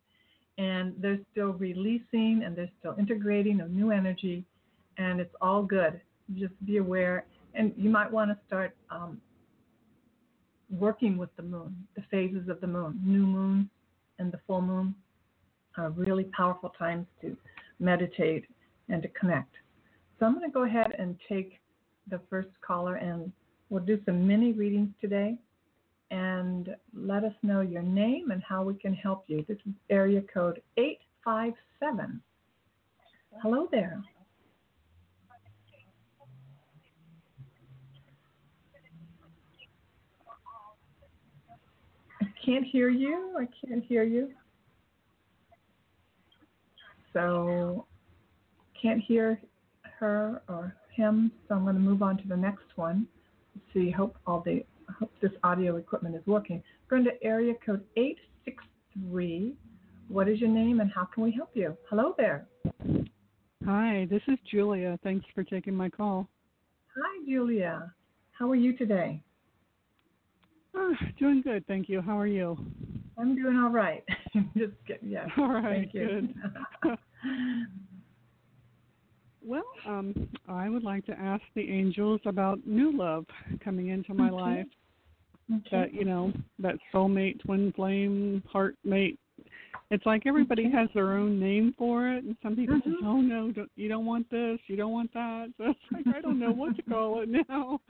[0.59, 4.45] And they're still releasing and they're still integrating of new energy,
[4.99, 6.01] and it's all good.
[6.39, 9.21] Just be aware, and you might want to start um,
[10.71, 13.71] working with the moon, the phases of the moon, new moon,
[14.21, 14.95] and the full moon
[15.77, 17.37] are really powerful times to
[17.81, 18.45] meditate
[18.89, 19.55] and to connect.
[20.18, 21.59] So I'm going to go ahead and take
[22.09, 23.33] the first caller and
[23.71, 25.39] we'll do some mini readings today
[26.11, 29.45] and let us know your name and how we can help you.
[29.49, 32.21] This is area code 857.
[33.43, 34.03] Hello there.
[42.51, 43.37] Can't hear you.
[43.39, 44.31] I can't hear you.
[47.13, 47.87] So
[48.81, 49.41] can't hear
[49.99, 51.31] her or him.
[51.49, 53.07] So I'm going to move on to the next one.
[53.55, 53.91] Let's see.
[53.91, 54.65] Hope all the
[54.99, 56.63] hope this audio equipment is working.
[56.89, 59.55] Going to area code 863.
[60.09, 61.77] What is your name and how can we help you?
[61.89, 62.49] Hello there.
[63.65, 64.99] Hi, this is Julia.
[65.05, 66.27] Thanks for taking my call.
[66.97, 67.93] Hi, Julia.
[68.33, 69.23] How are you today?
[70.75, 72.01] Oh, doing good, thank you.
[72.01, 72.57] How are you?
[73.18, 74.05] I'm doing all right.
[74.57, 75.27] Just get, yeah.
[75.37, 76.29] All right, thank you.
[76.83, 76.99] good.
[79.43, 83.27] well, um, I would like to ask the angels about new love
[83.62, 84.43] coming into my okay.
[84.43, 84.66] life.
[85.53, 85.68] Okay.
[85.73, 89.18] That you know, that soulmate, twin flame, heart mate.
[89.91, 90.77] It's like everybody okay.
[90.77, 92.91] has their own name for it, and some people mm-hmm.
[92.91, 96.16] say, "Oh no, don't, you don't want this, you don't want that." So it's like
[96.16, 97.81] I don't know what to call it now.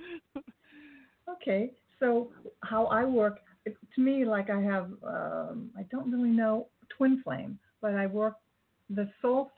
[1.31, 2.31] okay, so
[2.65, 7.59] how I work, to me, like I have, um, I don't really know twin flame,
[7.81, 8.35] but I work.
[8.89, 9.53] The soul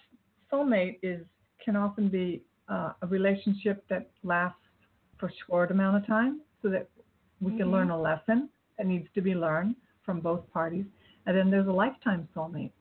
[0.52, 1.24] soulmate is
[1.64, 4.58] can often be uh, a relationship that lasts
[5.18, 6.88] for a short amount of time, so that
[7.40, 7.70] we can mm-hmm.
[7.70, 10.84] learn a lesson that needs to be learned from both parties.
[11.26, 12.72] And then there's a lifetime soulmate,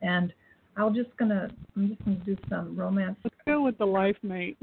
[0.00, 0.32] and
[0.76, 3.18] I'm just gonna I'm just gonna do some romance.
[3.22, 4.56] Let's go with the life mate.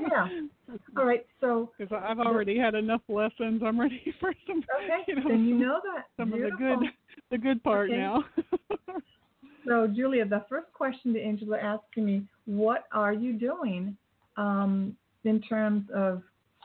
[0.00, 0.28] yeah.
[0.96, 1.26] All right.
[1.40, 4.64] So because I've already had enough lessons, I'm ready for some.
[4.84, 5.04] Okay.
[5.08, 6.52] You know, then you know that some Beautiful.
[6.52, 6.92] of the good
[7.30, 7.98] the good part okay.
[7.98, 8.24] now.
[9.66, 13.96] so Julia, the first question the Angela asking me, what are you doing
[14.36, 16.22] um, in terms of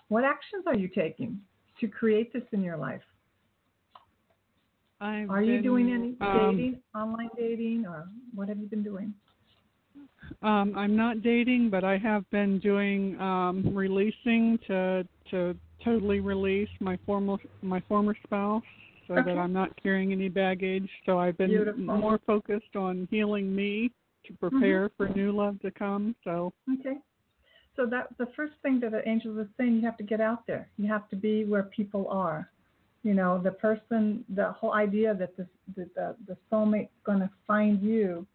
[0.10, 1.40] what actions are you taking
[1.80, 3.02] to create this in your life?
[5.00, 9.14] I've Are you doing any um, dating, online dating, or what have you been doing?
[10.42, 16.70] Um, I'm not dating, but I have been doing um, releasing to to totally release
[16.80, 18.64] my former my former spouse,
[19.08, 19.24] so Okay.
[19.26, 20.90] that I'm not carrying any baggage.
[21.06, 21.82] So I've been Beautiful.
[21.82, 23.92] more focused on healing me
[24.26, 26.16] to prepare for new love to come.
[26.24, 26.98] So Okay.
[27.76, 30.46] So that the first thing that the angels are saying, you have to get out
[30.46, 30.70] there.
[30.78, 32.52] You have to be where people are.
[33.04, 37.30] You know, the person, the whole idea that the the the, the soulmate's going to
[37.48, 38.28] find you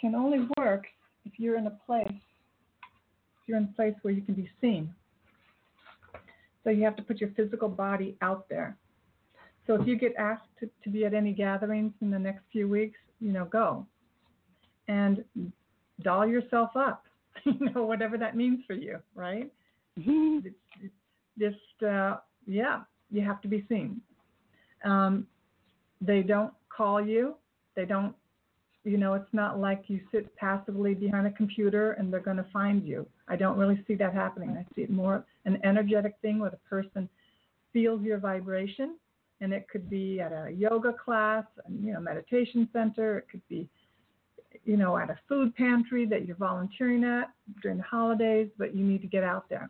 [0.00, 0.84] can only work
[1.24, 2.06] if you're in a place.
[2.08, 4.94] If you're in a place where you can be seen.
[6.64, 8.76] So you have to put your physical body out there.
[9.66, 12.68] So if you get asked to, to be at any gatherings in the next few
[12.68, 13.86] weeks, you know, go
[14.88, 15.24] and
[16.02, 17.04] doll yourself up.
[17.44, 19.52] you know, whatever that means for you, right?
[19.98, 20.52] Mhm.
[21.38, 22.16] Just, uh,
[22.46, 24.00] yeah, you have to be seen.
[24.84, 25.26] Um,
[26.00, 27.34] they don't call you.
[27.74, 28.14] They don't,
[28.86, 32.46] you know, it's not like you sit passively behind a computer and they're going to
[32.52, 33.06] find you.
[33.26, 34.50] I don't really see that happening.
[34.50, 37.08] I see it more an energetic thing where the person
[37.72, 38.96] feels your vibration,
[39.40, 43.18] and it could be at a yoga class, you know, meditation center.
[43.18, 43.68] It could be,
[44.64, 47.30] you know, at a food pantry that you're volunteering at
[47.62, 48.48] during the holidays.
[48.56, 49.68] But you need to get out there.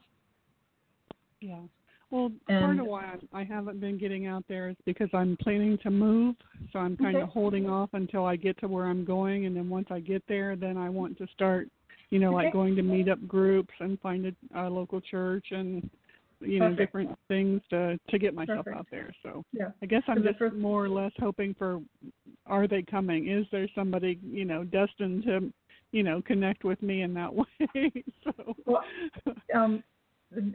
[1.41, 1.63] Yeah.
[2.11, 5.37] Well, part And- of why I'm- I haven't been getting out there is because I'm
[5.39, 6.37] planning to move,
[6.73, 9.69] so I'm kind of holding off until I get to where I'm going, and then
[9.69, 11.69] once I get there, then I want to start,
[12.11, 15.89] you know, like going to meet up groups and find a, a local church and
[16.41, 18.77] you know different things to to get myself Perfect.
[18.77, 19.11] out there.
[19.23, 19.71] So Yeah.
[19.83, 21.81] I guess I'm just more or less hoping for,
[22.45, 23.29] are they coming?
[23.29, 25.51] Is there somebody you know destined to,
[25.93, 27.47] you know, connect with me in that way?
[28.23, 28.55] so.
[28.67, 28.85] Well,
[29.55, 29.83] um,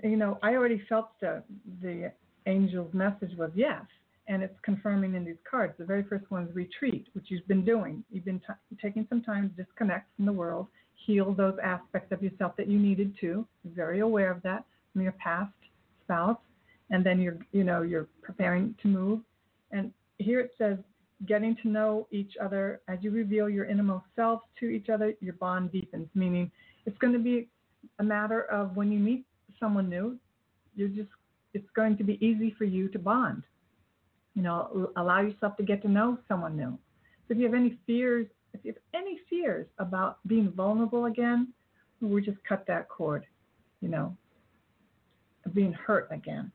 [0.04, 1.44] you know, I already felt the
[1.82, 2.12] the
[2.46, 3.84] angel's message was yes,
[4.28, 5.74] and it's confirming in these cards.
[5.78, 8.04] The very first one is retreat, which you've been doing.
[8.12, 10.68] You've been t- taking some time to disconnect from the world,
[11.06, 13.46] heal those aspects of yourself that you needed to.
[13.66, 15.54] Very aware of that from your past
[16.04, 16.38] spouse,
[16.90, 19.22] and then you're, you know, you're preparing to move.
[19.72, 20.78] And here it says,
[21.28, 25.34] getting to know each other as you reveal your innermost selves to each other, your
[25.34, 26.08] bond deepens.
[26.16, 26.52] Meaning,
[26.86, 27.48] it's going to be
[28.00, 29.24] a matter of when you meet
[29.62, 30.18] someone new,
[30.76, 31.10] you're just
[31.54, 33.44] it's going to be easy for you to bond.
[34.36, 36.78] You know, allow yourself to get to know someone new.
[37.28, 41.50] So if you have any fears, if you have any fears about being vulnerable again,
[42.02, 43.26] we just cut that cord.
[43.82, 44.16] You know,
[45.46, 46.52] of being hurt again.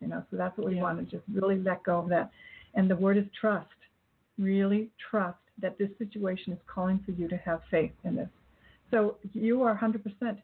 [0.00, 0.82] You know, so that's what we Yeah.
[0.82, 2.30] want to just really let go of that.
[2.74, 3.68] And the word is trust.
[4.38, 8.28] Really trust that this situation is calling for you to have faith in this.
[8.90, 10.42] So you are 100%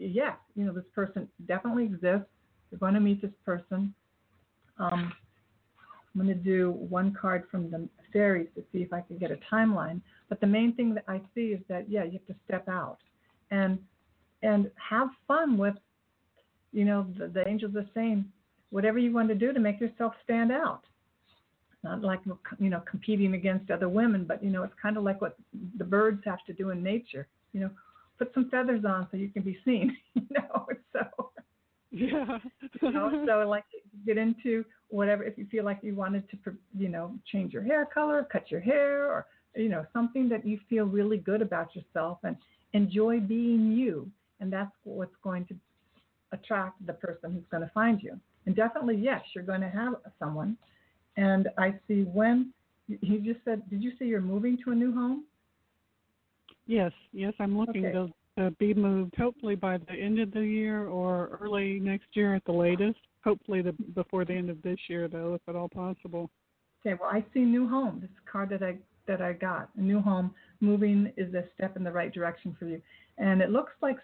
[0.00, 2.26] yes, you know, this person definitely exists.
[2.70, 3.94] You're going to meet this person.
[4.78, 5.12] Um,
[6.14, 9.30] I'm going to do one card from the fairies to see if I can get
[9.30, 10.00] a timeline.
[10.28, 12.98] But the main thing that I see is that yeah, you have to step out
[13.50, 13.78] and
[14.42, 15.74] and have fun with,
[16.72, 18.24] you know, the, the angels are saying
[18.70, 20.82] whatever you want to do to make yourself stand out.
[21.82, 22.20] Not like
[22.58, 25.36] you know competing against other women, but you know it's kind of like what
[25.78, 27.26] the birds have to do in nature.
[27.52, 27.70] You know,
[28.20, 29.96] put some feathers on so you can be seen.
[30.14, 31.00] you know, so
[31.90, 32.38] Yeah.
[32.82, 33.64] you know, so like
[34.06, 36.36] get into whatever if you feel like you wanted to
[36.78, 40.60] you know change your hair color, cut your hair, or you know something that you
[40.68, 42.36] feel really good about yourself and
[42.74, 44.08] enjoy being you,
[44.40, 45.54] and that's what's going to
[46.32, 48.14] attract the person who's going to find you.
[48.46, 50.56] And definitely, yes, you're going to have someone.
[51.16, 52.52] And I see when
[52.86, 55.24] you just said, did you say you're moving to a new home?
[56.70, 57.92] Yes, yes, I'm looking Okay.
[57.94, 62.36] to, to be moved hopefully by the end of the year or early next year
[62.36, 63.00] at the latest.
[63.24, 66.30] Hopefully the before the end of this year though, if at all possible.
[66.86, 67.98] Okay, well, I see new home.
[68.00, 68.76] This card that I
[69.08, 70.32] that I got, a new home.
[70.60, 72.80] Moving is a step in the right direction for you,
[73.18, 73.96] and it looks like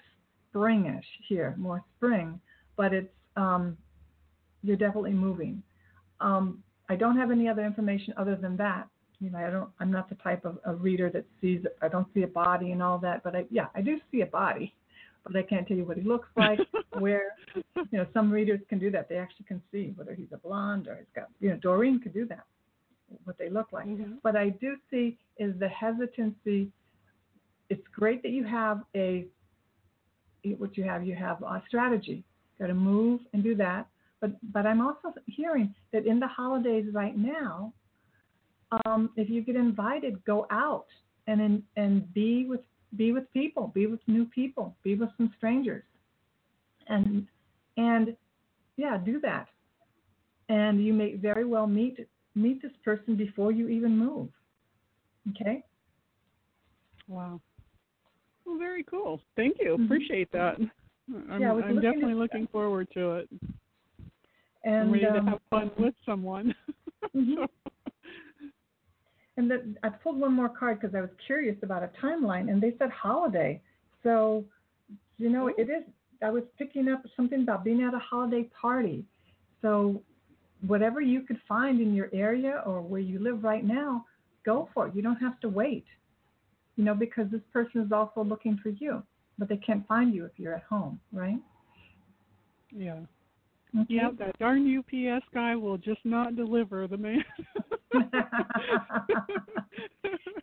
[0.53, 2.41] springish here, more spring,
[2.77, 3.79] but it's um,
[4.64, 5.62] you're definitely moving.
[6.21, 8.89] Um, I don't have any other information other than that.
[9.21, 9.71] You know, I don't.
[9.81, 11.64] I'm not the type of a reader that sees.
[11.81, 14.27] I don't see a body and all that, but I yeah, I do see a
[14.27, 14.75] body,
[15.25, 16.61] but I can't tell you what he looks like,
[16.99, 17.35] where.
[17.93, 19.09] You know, some readers can do that.
[19.09, 21.29] They actually can see whether he's a blonde or he's got.
[21.41, 22.45] You know, Doreen could do that.
[23.25, 23.87] What they look like.
[23.87, 24.19] Mhm.
[24.23, 26.71] What I do see is the hesitancy.
[27.71, 29.27] It's great that you have a
[30.59, 31.07] what you have.
[31.07, 32.25] You have a strategy.
[32.59, 33.87] Got to move and do that.
[34.21, 37.73] But but I'm also hearing that in the holidays right now,
[38.85, 40.87] um, if you get invited, go out
[41.27, 42.61] and in, and be with
[42.97, 45.85] be with people, be with new people, be with some strangers,
[46.89, 47.27] and
[47.77, 48.17] and
[48.77, 49.49] yeah, do that.
[50.49, 51.99] And you may very well meet
[52.35, 54.29] meet this person before you even move.
[55.31, 55.62] Okay.
[57.09, 57.41] Wow.
[58.45, 59.21] Well, very cool.
[59.35, 59.77] Thank you.
[59.77, 59.85] Mhm.
[59.87, 60.59] Appreciate that.
[60.59, 63.29] I'm, Yeah, I'm looking definitely looking forward to it.
[64.64, 66.55] I'm And ready um, to have fun with someone.
[67.14, 67.49] Mhm.
[69.37, 72.62] And then I pulled one more card because I was curious about a timeline, and
[72.62, 73.61] they said holiday.
[74.03, 74.45] So
[75.18, 75.84] You know, it is.
[76.22, 79.05] I was picking up something about being at a holiday party.
[79.62, 80.03] So,
[80.66, 84.07] whatever you could find in your area or where you live right now,
[84.45, 84.95] go for it.
[84.95, 85.84] You don't have to wait.
[86.76, 89.03] You know, because this person is also looking for you,
[89.39, 91.41] but they can't find you if you're at home, right?
[92.70, 93.01] Yeah.
[93.75, 93.95] Okay.
[93.95, 97.25] Yeah, that darn UPS guy will just not deliver the man.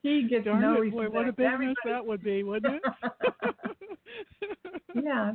[0.04, 3.56] he gets darn no it, boy, what a business Everybody- that would be, wouldn't it?
[5.04, 5.34] yeah.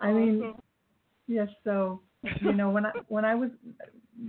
[0.00, 0.62] I mean, Awesome.
[1.28, 1.48] yes.
[1.64, 2.00] So,
[2.40, 3.50] you know, when I when I was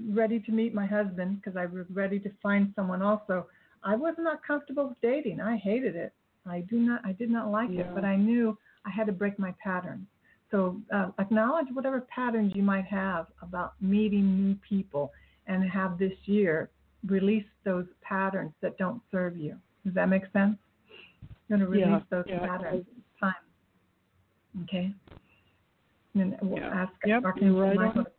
[0.09, 3.47] ready to meet my husband, because I was ready to find someone also,
[3.83, 5.39] I was not comfortable with dating.
[5.41, 6.13] I hated it.
[6.45, 7.01] I do not.
[7.05, 7.81] I did not like Yeah.
[7.81, 7.95] it.
[7.95, 10.05] But I knew I had to break my patterns.
[10.51, 15.11] So uh, acknowledge whatever patterns you might have about meeting new people,
[15.47, 16.69] and have this year
[17.07, 19.55] release those patterns that don't serve you.
[19.85, 20.57] Does that make sense?
[21.47, 22.85] You're going to Yeah, release those yeah, patterns.
[22.97, 23.33] It's time.
[24.63, 24.93] Okay.
[26.13, 26.83] And then we'll Yeah.
[26.83, 28.05] ask Yep, Archangel right Michael on.
[28.05, 28.11] to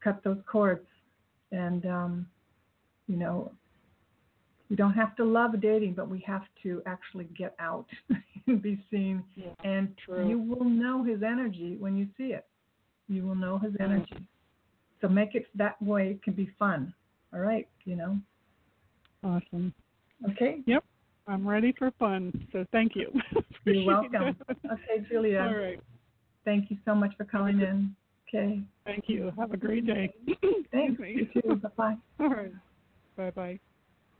[0.00, 0.86] cut those cords.
[1.50, 2.28] And, um,
[3.06, 3.52] you know,
[4.70, 7.86] we don't have to love dating, but we have to actually get out
[8.46, 9.24] and be seen.
[9.34, 10.28] Yeah, And true.
[10.28, 12.46] you will know his energy when you see it.
[13.08, 13.84] You will know his Mm.
[13.84, 14.22] energy.
[15.00, 16.10] So make it that way.
[16.10, 16.92] It can be fun.
[17.32, 18.18] All right, you know.
[19.22, 19.72] Awesome.
[20.30, 20.62] Okay.
[20.66, 20.84] Yep.
[21.26, 22.32] I'm ready for fun.
[22.52, 23.12] So thank you.
[23.64, 24.36] You're welcome.
[24.70, 25.46] Okay, Julia.
[25.48, 25.80] All right.
[26.44, 27.94] Thank you so much for calling in.
[28.28, 28.60] Okay.
[28.84, 29.32] Thank you.
[29.38, 30.12] Have a great day.
[30.72, 31.00] Thanks.
[31.00, 31.56] You too.
[31.56, 31.96] Bye bye.
[32.20, 32.52] All right.
[33.16, 33.58] Bye bye.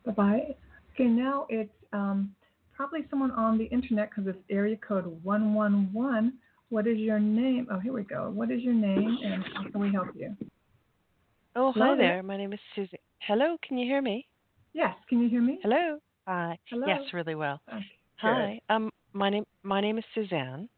[0.04, 0.56] Bye bye.
[0.94, 2.34] Okay, now it's um,
[2.74, 6.32] probably someone on the internet because it's area code 111.
[6.70, 7.66] What is your name?
[7.70, 8.30] Oh, here we go.
[8.30, 10.36] What is your name and how can we help you?
[11.56, 12.22] Oh, Hello hi there.
[12.22, 13.00] My name is Susie.
[13.20, 14.26] Hello, can you hear me?
[14.74, 15.58] Yes, can you hear me?
[15.62, 15.98] Hello.
[16.26, 16.58] Hi.
[16.68, 16.86] Hello.
[16.86, 17.60] Yes, really well.
[17.68, 17.84] Okay,
[18.16, 18.60] Hi.
[18.68, 20.68] Um, my name my name is Suzanne.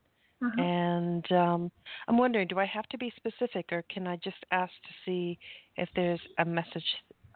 [0.43, 0.62] Uh-huh.
[0.62, 1.71] and um,
[2.09, 5.39] I'm wondering, do I have to be specific, or can I just ask to see
[5.77, 6.85] if there's a message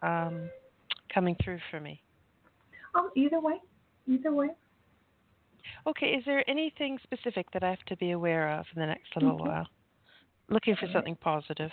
[0.01, 0.49] um,
[1.15, 2.03] coming through for me?
[2.93, 3.55] Oh, either way.
[4.07, 4.49] Either way.
[5.87, 6.07] Okay.
[6.07, 9.39] Is there anything specific that I have to be aware of in the next little
[9.39, 9.47] Mhm.
[9.47, 9.67] while?
[10.49, 11.71] Looking for something positive.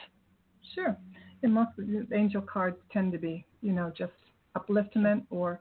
[0.75, 0.97] Sure.
[1.43, 1.73] And most
[2.13, 4.15] angel cards tend to be, you know, just
[4.57, 5.61] upliftment or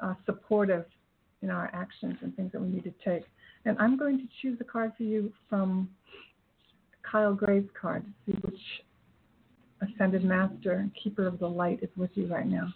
[0.00, 0.86] uh, supportive
[1.42, 3.24] in our actions and things that we need to take.
[3.64, 5.94] And I'm going to choose a card for you from
[7.02, 8.84] Kyle Gray's card to see which
[9.80, 12.72] ascended master and keeper of the light is with you right now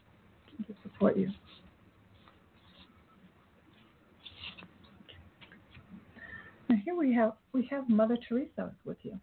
[0.66, 1.30] to support you.
[6.68, 9.18] And here we have we have Mother Teresa with you.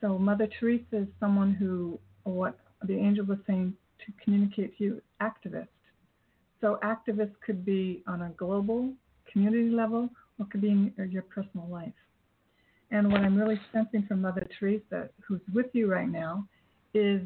[0.00, 3.72] So Mother Teresa is someone who, what the angel was saying
[4.04, 5.68] to communicate to you, activist.
[6.60, 8.92] So activist could be on a global
[9.32, 11.92] community level or could be in your personal life.
[12.90, 16.46] And what I'm really sensing from Mother Teresa, who's with you right now,
[16.92, 17.22] is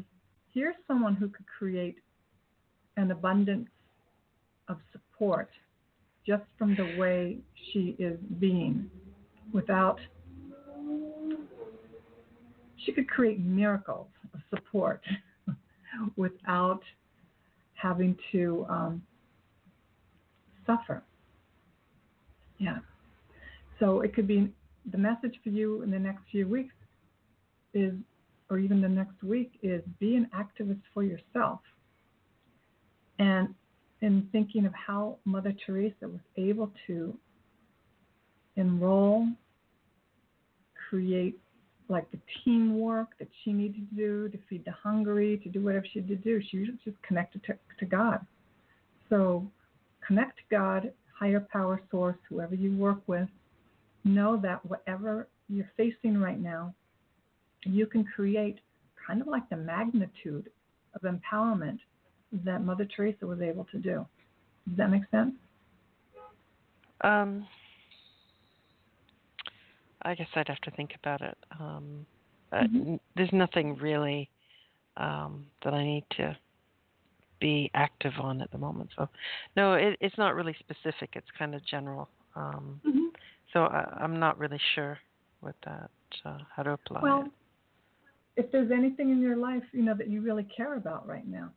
[0.53, 1.97] here's someone who could create
[2.99, 3.69] an abundance
[4.67, 5.49] of support
[6.27, 7.37] just from the way
[7.71, 8.89] she is being
[9.53, 9.99] without
[12.85, 15.01] she could create miracles of support
[16.15, 16.81] without
[17.73, 19.01] having to um,
[20.65, 21.03] suffer.
[22.57, 22.79] Yeah.
[23.79, 24.51] So it could be
[24.91, 26.73] the message for you in the next few weeks
[27.73, 27.93] is,
[28.49, 31.59] or even the next week, is be an activist for yourself.
[33.19, 33.53] And
[34.01, 37.13] in thinking of how Mother Teresa was able to
[38.55, 39.27] enroll,
[40.89, 41.37] create
[41.89, 45.85] like the teamwork that she needed to do to feed the hungry, to do whatever
[45.91, 46.39] she had to do.
[46.49, 48.25] She was just connected to, to God.
[49.09, 49.45] So
[50.05, 53.27] connect to God, higher power source, whoever you work with.
[54.05, 56.73] Know that whatever you're facing right now,
[57.65, 58.59] you can create
[59.05, 60.49] kind of like the magnitude
[60.93, 61.79] of empowerment
[62.31, 64.05] that Mother Teresa was able to do.
[64.67, 65.33] Does that make sense?
[67.01, 67.47] Um,
[70.03, 71.37] I guess I'd have to think about it.
[71.59, 72.05] Um,
[72.51, 72.87] uh, Mhm.
[72.93, 74.29] n- there's nothing really
[74.97, 76.37] um, that I need to
[77.39, 78.89] be active on at the moment.
[78.97, 79.07] So,
[79.55, 81.11] no, it, it's not really specific.
[81.15, 82.09] It's kind of general.
[82.35, 83.07] Um, Mm-hmm.
[83.53, 84.99] so I, I'm not really sure
[85.39, 85.89] what that
[86.25, 87.31] uh, how to apply Well, it.
[88.45, 91.51] if there's anything in your life, you know, that you really care about right now,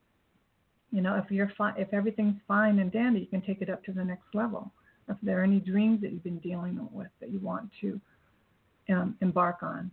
[0.93, 3.82] you know, if you're fine, if everything's fine and dandy, you can take it up
[3.84, 4.70] to the next level.
[5.09, 8.01] If there are any dreams that you've been dealing with that you want to
[8.90, 9.90] um, embark on,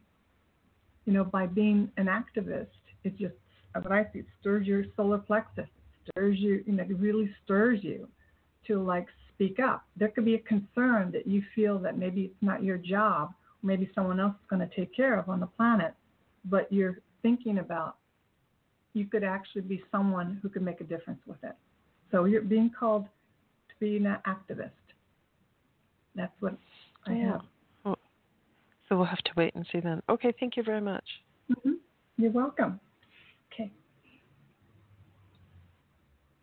[1.06, 2.68] you know, by being an activist,
[3.04, 3.34] it just
[3.74, 7.34] what I see it stirs your solar plexus, it stirs you, you know, it really
[7.43, 8.08] stirs you
[8.68, 9.86] to like speak up.
[9.95, 13.34] There could be a concern that you feel that maybe it's not your job
[13.64, 15.93] maybe someone else is going to take care of on the planet,
[16.45, 17.97] but you're thinking about
[19.00, 21.56] you could actually be someone who could make a difference with it.
[22.12, 24.72] So you're being called to be an activist.
[26.16, 26.58] That's what
[27.08, 27.32] I Yeah.
[27.32, 27.41] have.
[28.88, 30.02] So we'll have to wait and see then.
[30.10, 31.08] Okay, thank you very much.
[31.64, 31.74] hmm
[32.18, 32.80] You're welcome.
[33.54, 33.72] Okay.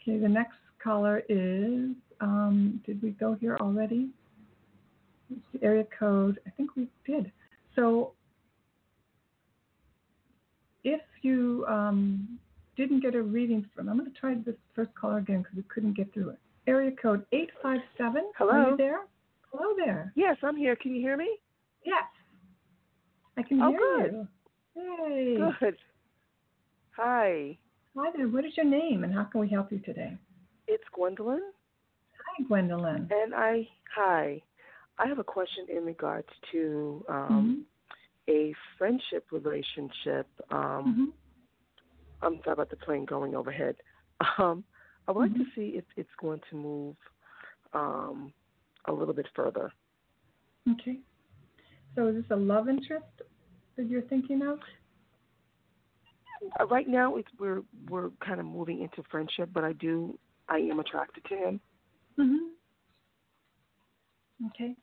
[0.00, 1.90] Okay, the next caller is,
[2.20, 4.10] um, did we go here already?
[5.60, 6.38] Area code.
[6.46, 7.32] I think we did.
[7.74, 8.12] So
[10.84, 12.38] if you um,
[12.76, 15.62] didn't get a reading from, I'm going to try this first caller again because we
[15.64, 16.38] couldn't get through it.
[16.66, 18.22] Area code 857.
[18.36, 18.50] Hello.
[18.50, 19.00] Are you there?
[19.50, 20.12] Hello there.
[20.16, 20.76] Yes, I'm here.
[20.76, 21.38] Can you hear me?
[21.84, 22.04] Yes.
[23.36, 24.12] I can Oh, hear good.
[24.12, 24.28] you.
[24.74, 25.36] Hey.
[25.60, 25.76] Good.
[26.96, 27.58] Hi,
[27.96, 28.28] Hi there.
[28.28, 30.16] What is your name and how can we help you today?
[30.68, 31.40] it's Gwendolyn,
[32.18, 33.08] Hi, Gwendolyn.
[33.10, 34.42] and I hi.
[34.98, 37.64] I have a question in regards to um,
[38.28, 40.26] a friendship relationship.
[40.50, 41.12] Um, Mhm.
[42.22, 43.76] I'm sorry about the plane going overhead.
[44.38, 44.64] Um,
[45.08, 45.44] I would like Mhm.
[45.44, 46.96] to see if it's going to move
[47.74, 48.32] um,
[48.86, 49.70] a little bit further.
[50.70, 50.98] Okay.
[51.94, 53.04] So is this a love interest
[53.76, 54.58] that you're thinking of?
[56.58, 60.58] Uh, right now, it's we're we're kind of moving into friendship, but I do I
[60.58, 61.60] am attracted to him.
[62.18, 62.50] Mhm.
[64.46, 64.74] Okay.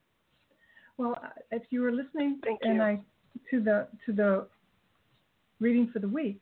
[0.97, 2.81] Well, uh, if you were listening Thank and you.
[2.81, 3.03] I
[3.49, 4.47] to the to the
[5.59, 6.39] reading for the week,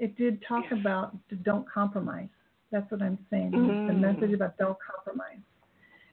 [0.00, 0.80] it did talk Yes.
[0.80, 2.28] about don't compromise.
[2.72, 3.50] That's what I'm saying.
[3.52, 4.00] The Mm.
[4.00, 5.42] message about don't compromise,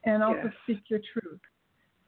[0.04, 0.54] and also Yes.
[0.64, 1.40] speak your truth.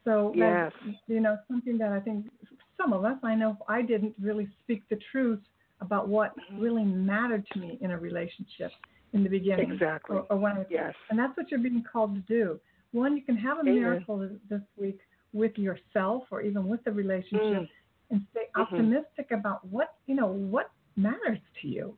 [0.03, 0.73] So Yes.
[0.85, 2.29] that's you know something that I think
[2.77, 5.41] some of us I know I didn't really speak the truth
[5.81, 6.61] about what Mhm.
[6.61, 8.71] really mattered to me in a relationship
[9.13, 9.71] in the beginning.
[9.71, 10.17] Exactly.
[10.17, 10.95] Or, or when I Yes.
[11.09, 12.59] and that's what you're being called to do.
[12.91, 13.75] One, you can have a Amen.
[13.75, 14.17] miracle
[14.49, 14.99] this- week
[15.31, 17.69] with yourself or even with the relationship Mm.
[18.09, 18.61] and stay Mhm.
[18.61, 21.95] optimistic about what, you know, what matters to you.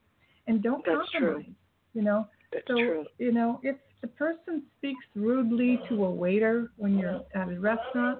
[0.48, 1.28] And don't That's true.
[1.34, 1.54] compromise.
[1.94, 2.28] You know?
[2.52, 3.06] That's so, true.
[3.18, 8.20] you know, if the person speaks rudely to a waiter when you're at a restaurant,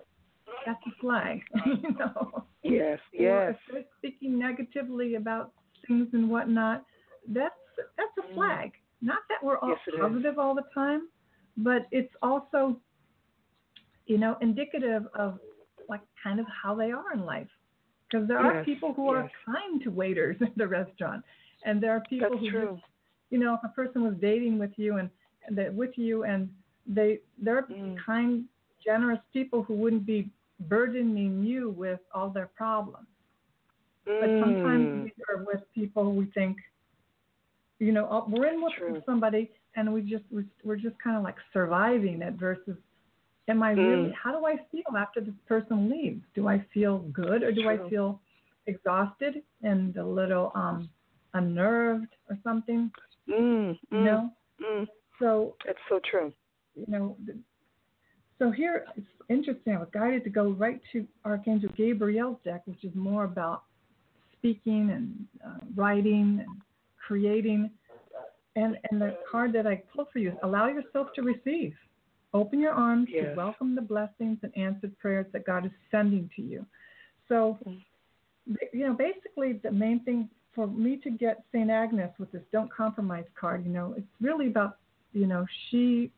[0.66, 1.42] that's a flag.
[1.66, 2.46] you know.
[2.64, 3.00] Yes.
[3.14, 3.32] Yes.
[3.32, 5.52] Or if they're speaking negatively about
[5.88, 6.86] things and whatnot,
[7.28, 7.56] that's
[7.98, 8.36] that's a Mm.
[8.36, 8.72] flag.
[9.02, 10.00] Not that we're all Yes, it is.
[10.00, 11.08] positive all the time,
[11.58, 12.80] but it's also,
[14.06, 15.40] you know, indicative of
[15.90, 17.50] like kind of how they are in life.
[18.12, 21.24] Because there are people who are kind to waiters at the restaurant,
[21.66, 22.68] and there are people That's who true.
[22.68, 22.84] just,
[23.30, 25.10] you know, if a person was dating with you and,
[25.52, 26.50] that with you, and
[26.86, 27.96] they they're Mm.
[28.06, 28.46] kind,
[28.84, 30.30] generous people who wouldn't be
[30.68, 33.08] burdening you with all their problems.
[34.06, 35.04] But sometimes Mm.
[35.04, 36.58] we are with people we think,
[37.80, 39.02] you know, uh, we're in with True.
[39.06, 42.78] somebody and we just we're, we're just kind of like surviving it versus
[43.52, 44.14] am I really Mm.
[44.24, 46.24] how do I feel after this person leaves?
[46.36, 48.20] Do I feel good or do I feel
[48.68, 50.90] exhausted and a little um
[51.34, 52.92] unnerved or something?
[53.30, 54.32] Mm, You mm, know?
[54.62, 54.88] mm.
[55.20, 56.34] So That's so true.
[56.76, 57.18] you know,
[58.40, 59.76] so here it's interesting.
[59.76, 63.64] I was guided to go right to Archangel Gabriel's deck, which is more about
[64.38, 66.62] speaking and uh, writing and
[67.08, 67.70] creating.
[68.56, 71.74] And and the card that I pulled for you is allow yourself to receive.
[72.34, 76.42] Open your arms to welcome the blessings and answered prayers that God is sending to
[76.42, 76.66] you.
[77.28, 77.82] So, Mm.
[78.74, 81.70] you know, basically the main thing for me to get St.
[81.70, 84.78] Agnes with this don't compromise card, you know, it's really about,
[85.14, 86.12] you know, she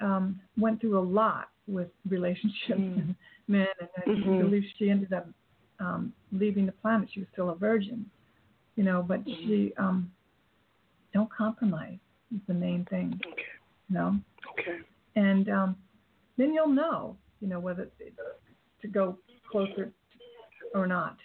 [0.00, 2.96] um, went through a lot with relationships Mm.
[2.98, 3.14] and
[3.48, 4.38] men, and I Mhm.
[4.38, 5.28] believe she ended up
[5.78, 7.08] um, leaving the planet.
[7.12, 8.08] She was still a virgin,
[8.76, 9.36] you know, but Mhm.
[9.46, 10.12] she um,
[11.12, 11.98] don't compromise
[12.34, 13.44] is the main thing, Okay.
[13.88, 14.80] you know, Okay.
[15.16, 15.76] And um,
[16.38, 17.88] then you'll know, you know, whether
[18.80, 19.18] to go
[19.50, 19.92] closer
[20.74, 21.16] or not.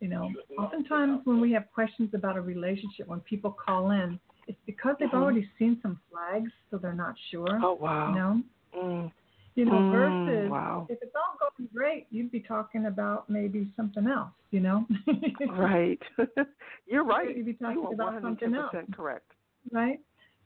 [0.00, 4.18] You know, oftentimes when we have questions about a relationship, when people call in,
[4.48, 5.22] it's because they've Mhm.
[5.22, 7.60] already seen some flags, so they're not sure.
[7.62, 8.08] Oh wow.
[8.08, 8.42] You know,
[8.74, 9.12] Mm.
[9.54, 10.86] you know, Mm, versus wow.
[10.90, 14.32] if it's all going great, you'd be talking about maybe something else.
[14.50, 14.86] You know,
[15.50, 16.02] Right.
[16.86, 17.36] You're right.
[17.36, 18.72] You'd be talking you about something else.
[18.74, 19.30] 110% correct.
[19.70, 20.00] right?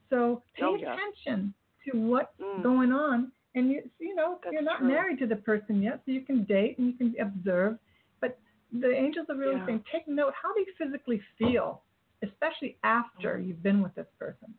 [0.09, 1.53] So pay Oh, attention
[1.91, 2.63] to what's Mm.
[2.63, 4.87] going on, and you you know That's you're not true.
[4.87, 7.77] married to the person yet, so you can date and you can observe.
[8.21, 8.37] But
[8.71, 9.65] the angels are really Yeah.
[9.65, 10.33] saying, take note.
[10.41, 11.81] How do you physically feel,
[12.23, 13.47] especially after Mm.
[13.47, 14.53] you've been with this person?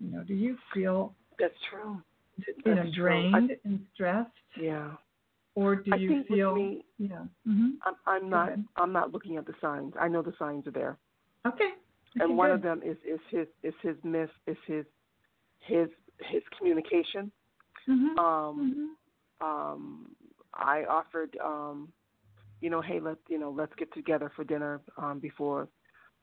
[0.00, 2.02] You know, do you feel That's true.
[2.64, 3.04] you know That's true.
[3.04, 4.96] drained and stressed, Yeah.
[5.54, 6.54] or do I you feel?
[6.54, 7.24] me, yeah.
[7.44, 8.48] hmm I'm, I'm not.
[8.48, 8.64] ahead.
[8.76, 9.94] I'm not looking at the signs.
[9.98, 10.98] I know the signs are there,
[11.46, 11.70] Okay.
[12.20, 12.54] and one good.
[12.56, 14.84] of them is is his is his miss is his
[15.60, 15.88] his
[16.20, 17.32] his communication.
[17.88, 18.18] Mhm.
[18.18, 18.96] Um,
[19.40, 19.46] Mhm.
[19.46, 20.16] um,
[20.54, 21.92] I offered um,
[22.60, 25.68] you know, hey, let's you know, let's get together for dinner um, before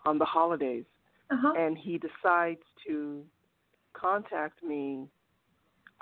[0.05, 0.85] um, the holidays.
[1.29, 1.53] Uh-huh.
[1.55, 3.23] And he decides to
[3.93, 5.07] contact me.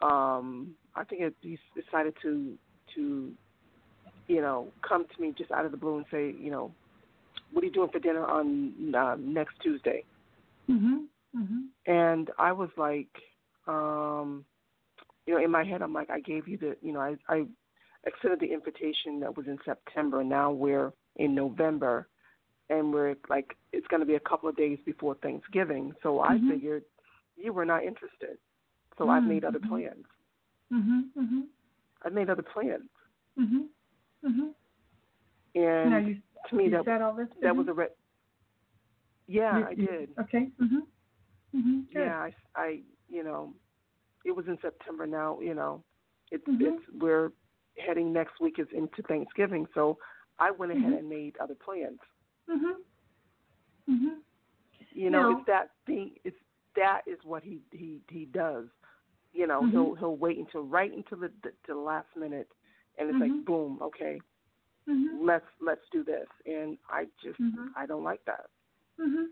[0.01, 2.57] Um, I think it, he decided to
[2.95, 3.33] to
[4.27, 6.71] you know come to me just out of the blue and say, you know,
[7.51, 10.03] what are you doing for dinner on uh, next Tuesday?
[10.69, 11.07] Mhm.
[11.35, 11.69] Mhm.
[11.88, 13.09] And I was like,
[13.68, 14.45] um,
[15.26, 17.45] you know, in my head, I'm like, I gave you the, you know, I, I
[18.05, 20.24] extended the invitation that was in September.
[20.24, 22.07] Now we're in November,
[22.70, 25.93] and we're like, it's going to be a couple of days before Thanksgiving.
[26.03, 26.49] So I Mhm.
[26.49, 26.84] figured
[27.36, 28.38] you were not interested.
[28.97, 30.05] So I've made other plans.
[30.72, 31.09] Mhm.
[31.15, 31.47] Mhm.
[32.03, 32.89] I've made other plans,
[33.38, 33.68] Mhm.
[34.24, 34.53] Mhm.
[35.55, 37.30] and Now you, to me that said all this.
[37.30, 37.57] to that him?
[37.57, 37.88] was a re-
[39.28, 40.18] yeah, You- I did.
[40.20, 40.51] Okay.
[40.59, 40.88] Mhm.
[41.53, 41.88] Mhm.
[41.93, 41.99] Good.
[41.99, 43.53] Yeah, I, I, you know,
[44.26, 45.05] it was in September.
[45.08, 45.84] Now, you know,
[46.32, 46.62] it's Mhm.
[46.62, 47.32] it's we're
[47.78, 49.97] heading next week is into Thanksgiving, so
[50.39, 50.99] I went ahead Mhm.
[50.99, 51.99] and made other plans.
[52.47, 52.82] Mhm.
[53.88, 54.22] Mhm.
[54.91, 56.20] You know, Now- it's that thing.
[56.24, 56.38] It's
[56.76, 58.68] that is what he he he does.
[59.34, 59.72] You know, Mhm.
[59.72, 62.51] he'll he'll wait until right until the the, the last minute,
[62.97, 64.20] and it's like boom, okay,
[64.88, 65.20] Mhm.
[65.22, 67.72] let's let's do this, and I just Mhm.
[67.76, 68.49] I don't like that.
[68.99, 69.30] Mhm.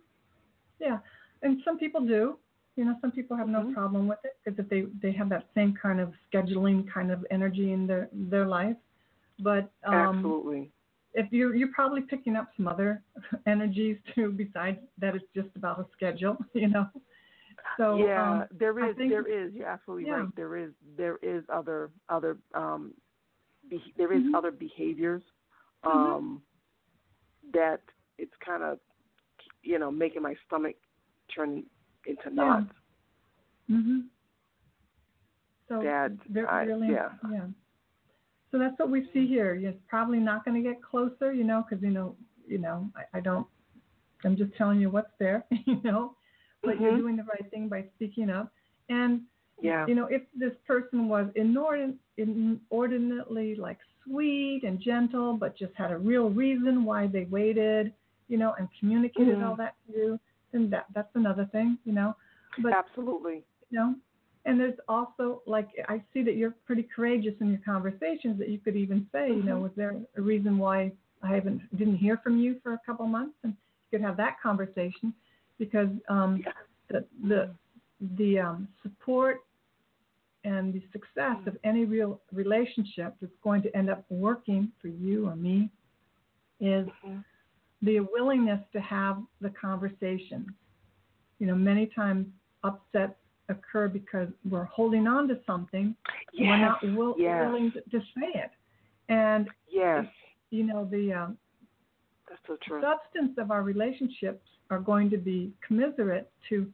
[0.79, 0.99] Yeah,
[1.41, 2.37] and some people do.
[2.75, 3.73] You know, some people have no Mhm.
[3.73, 7.25] problem with it because if they they have that same kind of scheduling kind of
[7.31, 8.75] energy in their their life.
[9.39, 10.71] But um, Absolutely.
[11.13, 13.01] if you you're probably picking up some other
[13.45, 16.37] energies too besides that it's just about a schedule.
[16.53, 16.87] You know.
[17.77, 20.19] So yeah, um, there is think- there is you're absolutely Yeah.
[20.21, 20.35] right.
[20.35, 22.93] There is there is other other um
[23.69, 24.35] be, there is Mhm.
[24.35, 25.23] other behaviors
[25.85, 25.91] Mhm.
[25.91, 26.41] um
[27.53, 27.81] that
[28.17, 28.79] it's kind of
[29.63, 30.75] you know making my stomach
[31.33, 31.63] turn
[32.07, 32.31] into Yeah.
[32.35, 32.73] knots.
[33.69, 34.07] Mhm.
[35.67, 37.09] So That they're I- really yeah.
[37.31, 37.47] yeah.
[38.51, 39.55] So that's what we see here.
[39.55, 42.15] You're probably not going to get closer, you know, because you know,
[42.47, 43.47] you know, I, I don't.
[44.23, 46.15] I'm just telling you what's there, you know.
[46.63, 46.97] But you're Mhm.
[46.97, 48.51] doing the right thing by speaking up.
[48.89, 49.21] And
[49.61, 49.85] Yeah.
[49.87, 55.91] you know, if this person was inordin- inordinately like sweet and gentle, but just had
[55.91, 57.93] a real reason why they waited,
[58.27, 59.43] you know, and communicated Mhm.
[59.47, 60.19] all that to you,
[60.55, 62.15] then that that's another thing, you know.
[62.63, 63.43] But absolutely.
[63.69, 63.95] you know
[64.45, 68.59] and there's also like i see that you're pretty courageous in your conversations that you
[68.59, 69.63] could even say you know Mhm.
[69.63, 70.91] was there a reason why
[71.23, 74.39] i haven't didn't hear from you for a couple months and you could have that
[74.41, 75.13] conversation
[75.57, 76.53] because um Yeah.
[76.91, 76.99] the
[77.31, 77.41] the
[78.19, 79.37] the um support
[80.43, 85.27] and the success of any real relationship that's going to end up working for you
[85.27, 85.69] or me
[86.59, 87.23] is Mhm.
[87.85, 90.45] The willingness to have the conversation.
[91.39, 92.27] You know, many times
[92.63, 93.13] upsets
[93.49, 95.95] occur because we're holding on to something
[96.37, 97.45] and we're not will, yes.
[97.45, 98.51] willing to, to say it.
[99.09, 100.05] And Yes.
[100.49, 101.37] you know, the um,
[102.29, 102.81] That's so true.
[102.81, 106.67] substance of our relationships are going to be commiserate to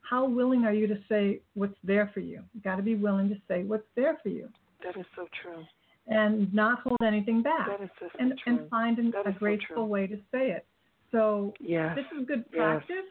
[0.00, 2.42] how willing are you to say what's there for you.
[2.54, 4.48] You got to be willing to say what's there for you
[4.84, 5.64] That is so true.
[6.08, 7.68] And not hold anything back
[8.00, 8.58] so, and true.
[8.58, 10.66] and find an, a is so graceful way to say it.
[11.10, 11.96] So yes.
[11.96, 12.82] this is good Yes.
[12.86, 13.10] practice,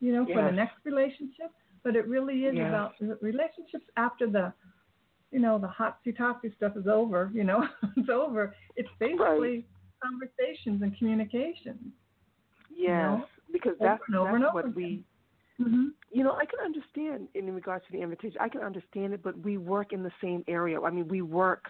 [0.00, 1.52] you know, for the next relationship.
[1.82, 2.68] But it really is Yes.
[2.68, 4.52] about relationships after the,
[5.30, 7.30] you know, the hotsy totsy stuff is over.
[7.32, 8.54] You know, it's over.
[8.76, 9.66] It's basically
[10.02, 11.92] conversations and communication.
[12.74, 12.90] Yes.
[12.90, 14.74] know, because that's, that's what again.
[14.74, 15.04] we
[15.60, 15.86] Mm-hmm.
[16.10, 18.36] You know, I can understand in regards to the invitation.
[18.40, 20.80] I can understand it, but we work in the same area.
[20.80, 21.64] I mean, we work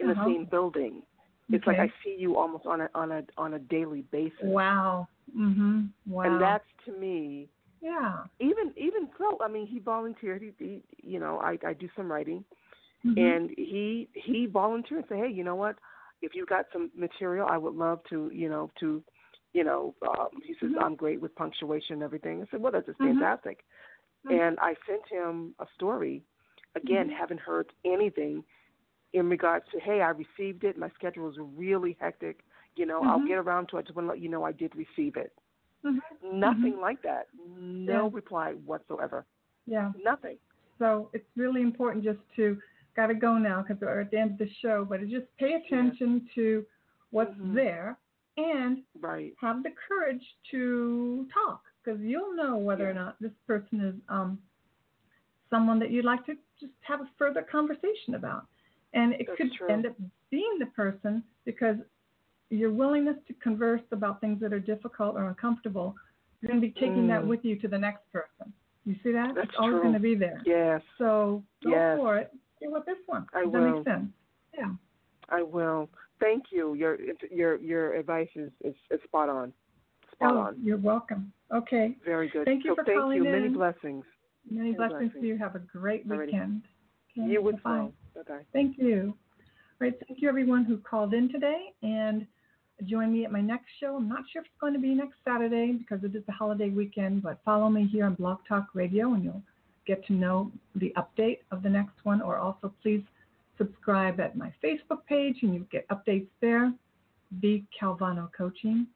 [0.00, 0.24] in Uh-huh.
[0.24, 1.02] the same building.
[1.48, 4.42] It's like I see you almost on a on a on a daily basis.
[4.42, 5.06] Wow.
[5.36, 5.90] Mhm.
[6.06, 6.24] Wow.
[6.24, 7.48] And that's to me,
[7.80, 8.24] yeah.
[8.40, 9.38] even even so.
[9.40, 10.42] I mean, he volunteered.
[10.42, 12.44] He, he you know, I I do some writing,
[13.04, 13.36] Mhm.
[13.36, 15.78] and he he volunteered and said, hey, you know what?
[16.20, 19.02] If you got some material, I would love to, you know, to,
[19.52, 20.82] you know, um, he says Mhm.
[20.82, 22.42] I'm great with punctuation and everything.
[22.42, 23.18] I said, well, that's just Mhm.
[23.18, 23.64] fantastic.
[24.24, 24.40] Mhm.
[24.40, 26.24] And I sent him a story.
[26.74, 27.12] Again, Mhm.
[27.12, 28.42] haven't heard anything
[29.16, 30.76] in regards to, hey, I received it.
[30.76, 32.44] My schedule is really hectic.
[32.76, 33.28] You know, I'll Mhm.
[33.28, 33.80] get around to it.
[33.80, 35.32] I just want to let you know I did receive it.
[35.82, 36.00] Mhm.
[36.22, 36.80] Nothing Mhm.
[36.80, 37.28] like that.
[37.34, 38.10] No Yeah.
[38.12, 39.24] reply whatsoever.
[39.64, 39.92] Yeah.
[39.96, 40.38] Nothing.
[40.78, 42.60] So it's really important just to
[42.94, 45.54] got to go now because we're at the end of the show, but just pay
[45.54, 46.66] attention to
[47.10, 47.54] what's Mhm.
[47.54, 47.98] there
[48.36, 49.34] and Right.
[49.38, 54.42] have the courage to talk because you'll know whether or not this person is um,
[55.48, 58.46] someone that you'd like to just have a further conversation about.
[58.96, 59.68] And it That's could true.
[59.68, 59.94] end up
[60.30, 61.76] being the person because
[62.50, 65.94] your willingness to converse about things that are difficult or uncomfortable,
[66.40, 67.26] you're going to be taking that Mm.
[67.28, 68.52] with you to the next person.
[68.84, 69.34] You see that?
[69.34, 69.82] That's it's always true.
[69.82, 70.40] going to be there.
[70.44, 70.80] Yes.
[70.98, 71.96] So go Yes.
[71.98, 72.32] for it.
[72.60, 73.26] Get with this one.
[73.34, 73.76] I Does that will.
[73.76, 74.10] make sense?
[74.56, 74.72] Yeah.
[75.28, 75.88] I will.
[76.20, 76.72] thank you.
[76.74, 76.96] Your
[77.30, 79.52] your your advice is, is, is spot on.
[80.12, 80.56] Spot oh, on.
[80.62, 81.30] You're welcome.
[81.52, 81.96] Okay.
[82.04, 82.46] Very good.
[82.46, 83.24] Thank you so for thank calling you.
[83.24, 84.04] Many blessings.
[84.48, 85.20] Many, Many blessings, blessings.
[85.22, 85.36] to you.
[85.36, 86.62] Have a great weekend.
[87.18, 87.92] Okay, you as well.
[88.24, 88.40] Bye.
[88.52, 89.14] Thank you.
[89.78, 92.26] All right, thank you everyone who called in today and
[92.84, 93.96] join me at my next show.
[93.96, 96.70] I'm not sure if it's going to be next Saturday because it is the holiday
[96.70, 99.42] weekend, but follow me here on Blog Talk Radio and you'll
[99.86, 102.22] get to know the update of the next one.
[102.22, 103.02] Or also please
[103.58, 106.72] subscribe at my Facebook page and you get updates there.
[107.40, 108.86] B Calvano Coaching.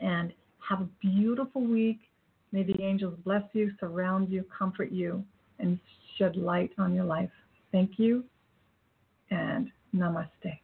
[0.00, 0.32] And
[0.68, 2.00] have a beautiful week.
[2.50, 5.24] May the angels bless you, surround you, comfort you,
[5.60, 5.78] and
[6.18, 7.30] shed light on your life.
[7.70, 8.24] Thank you
[9.30, 10.60] and namaste.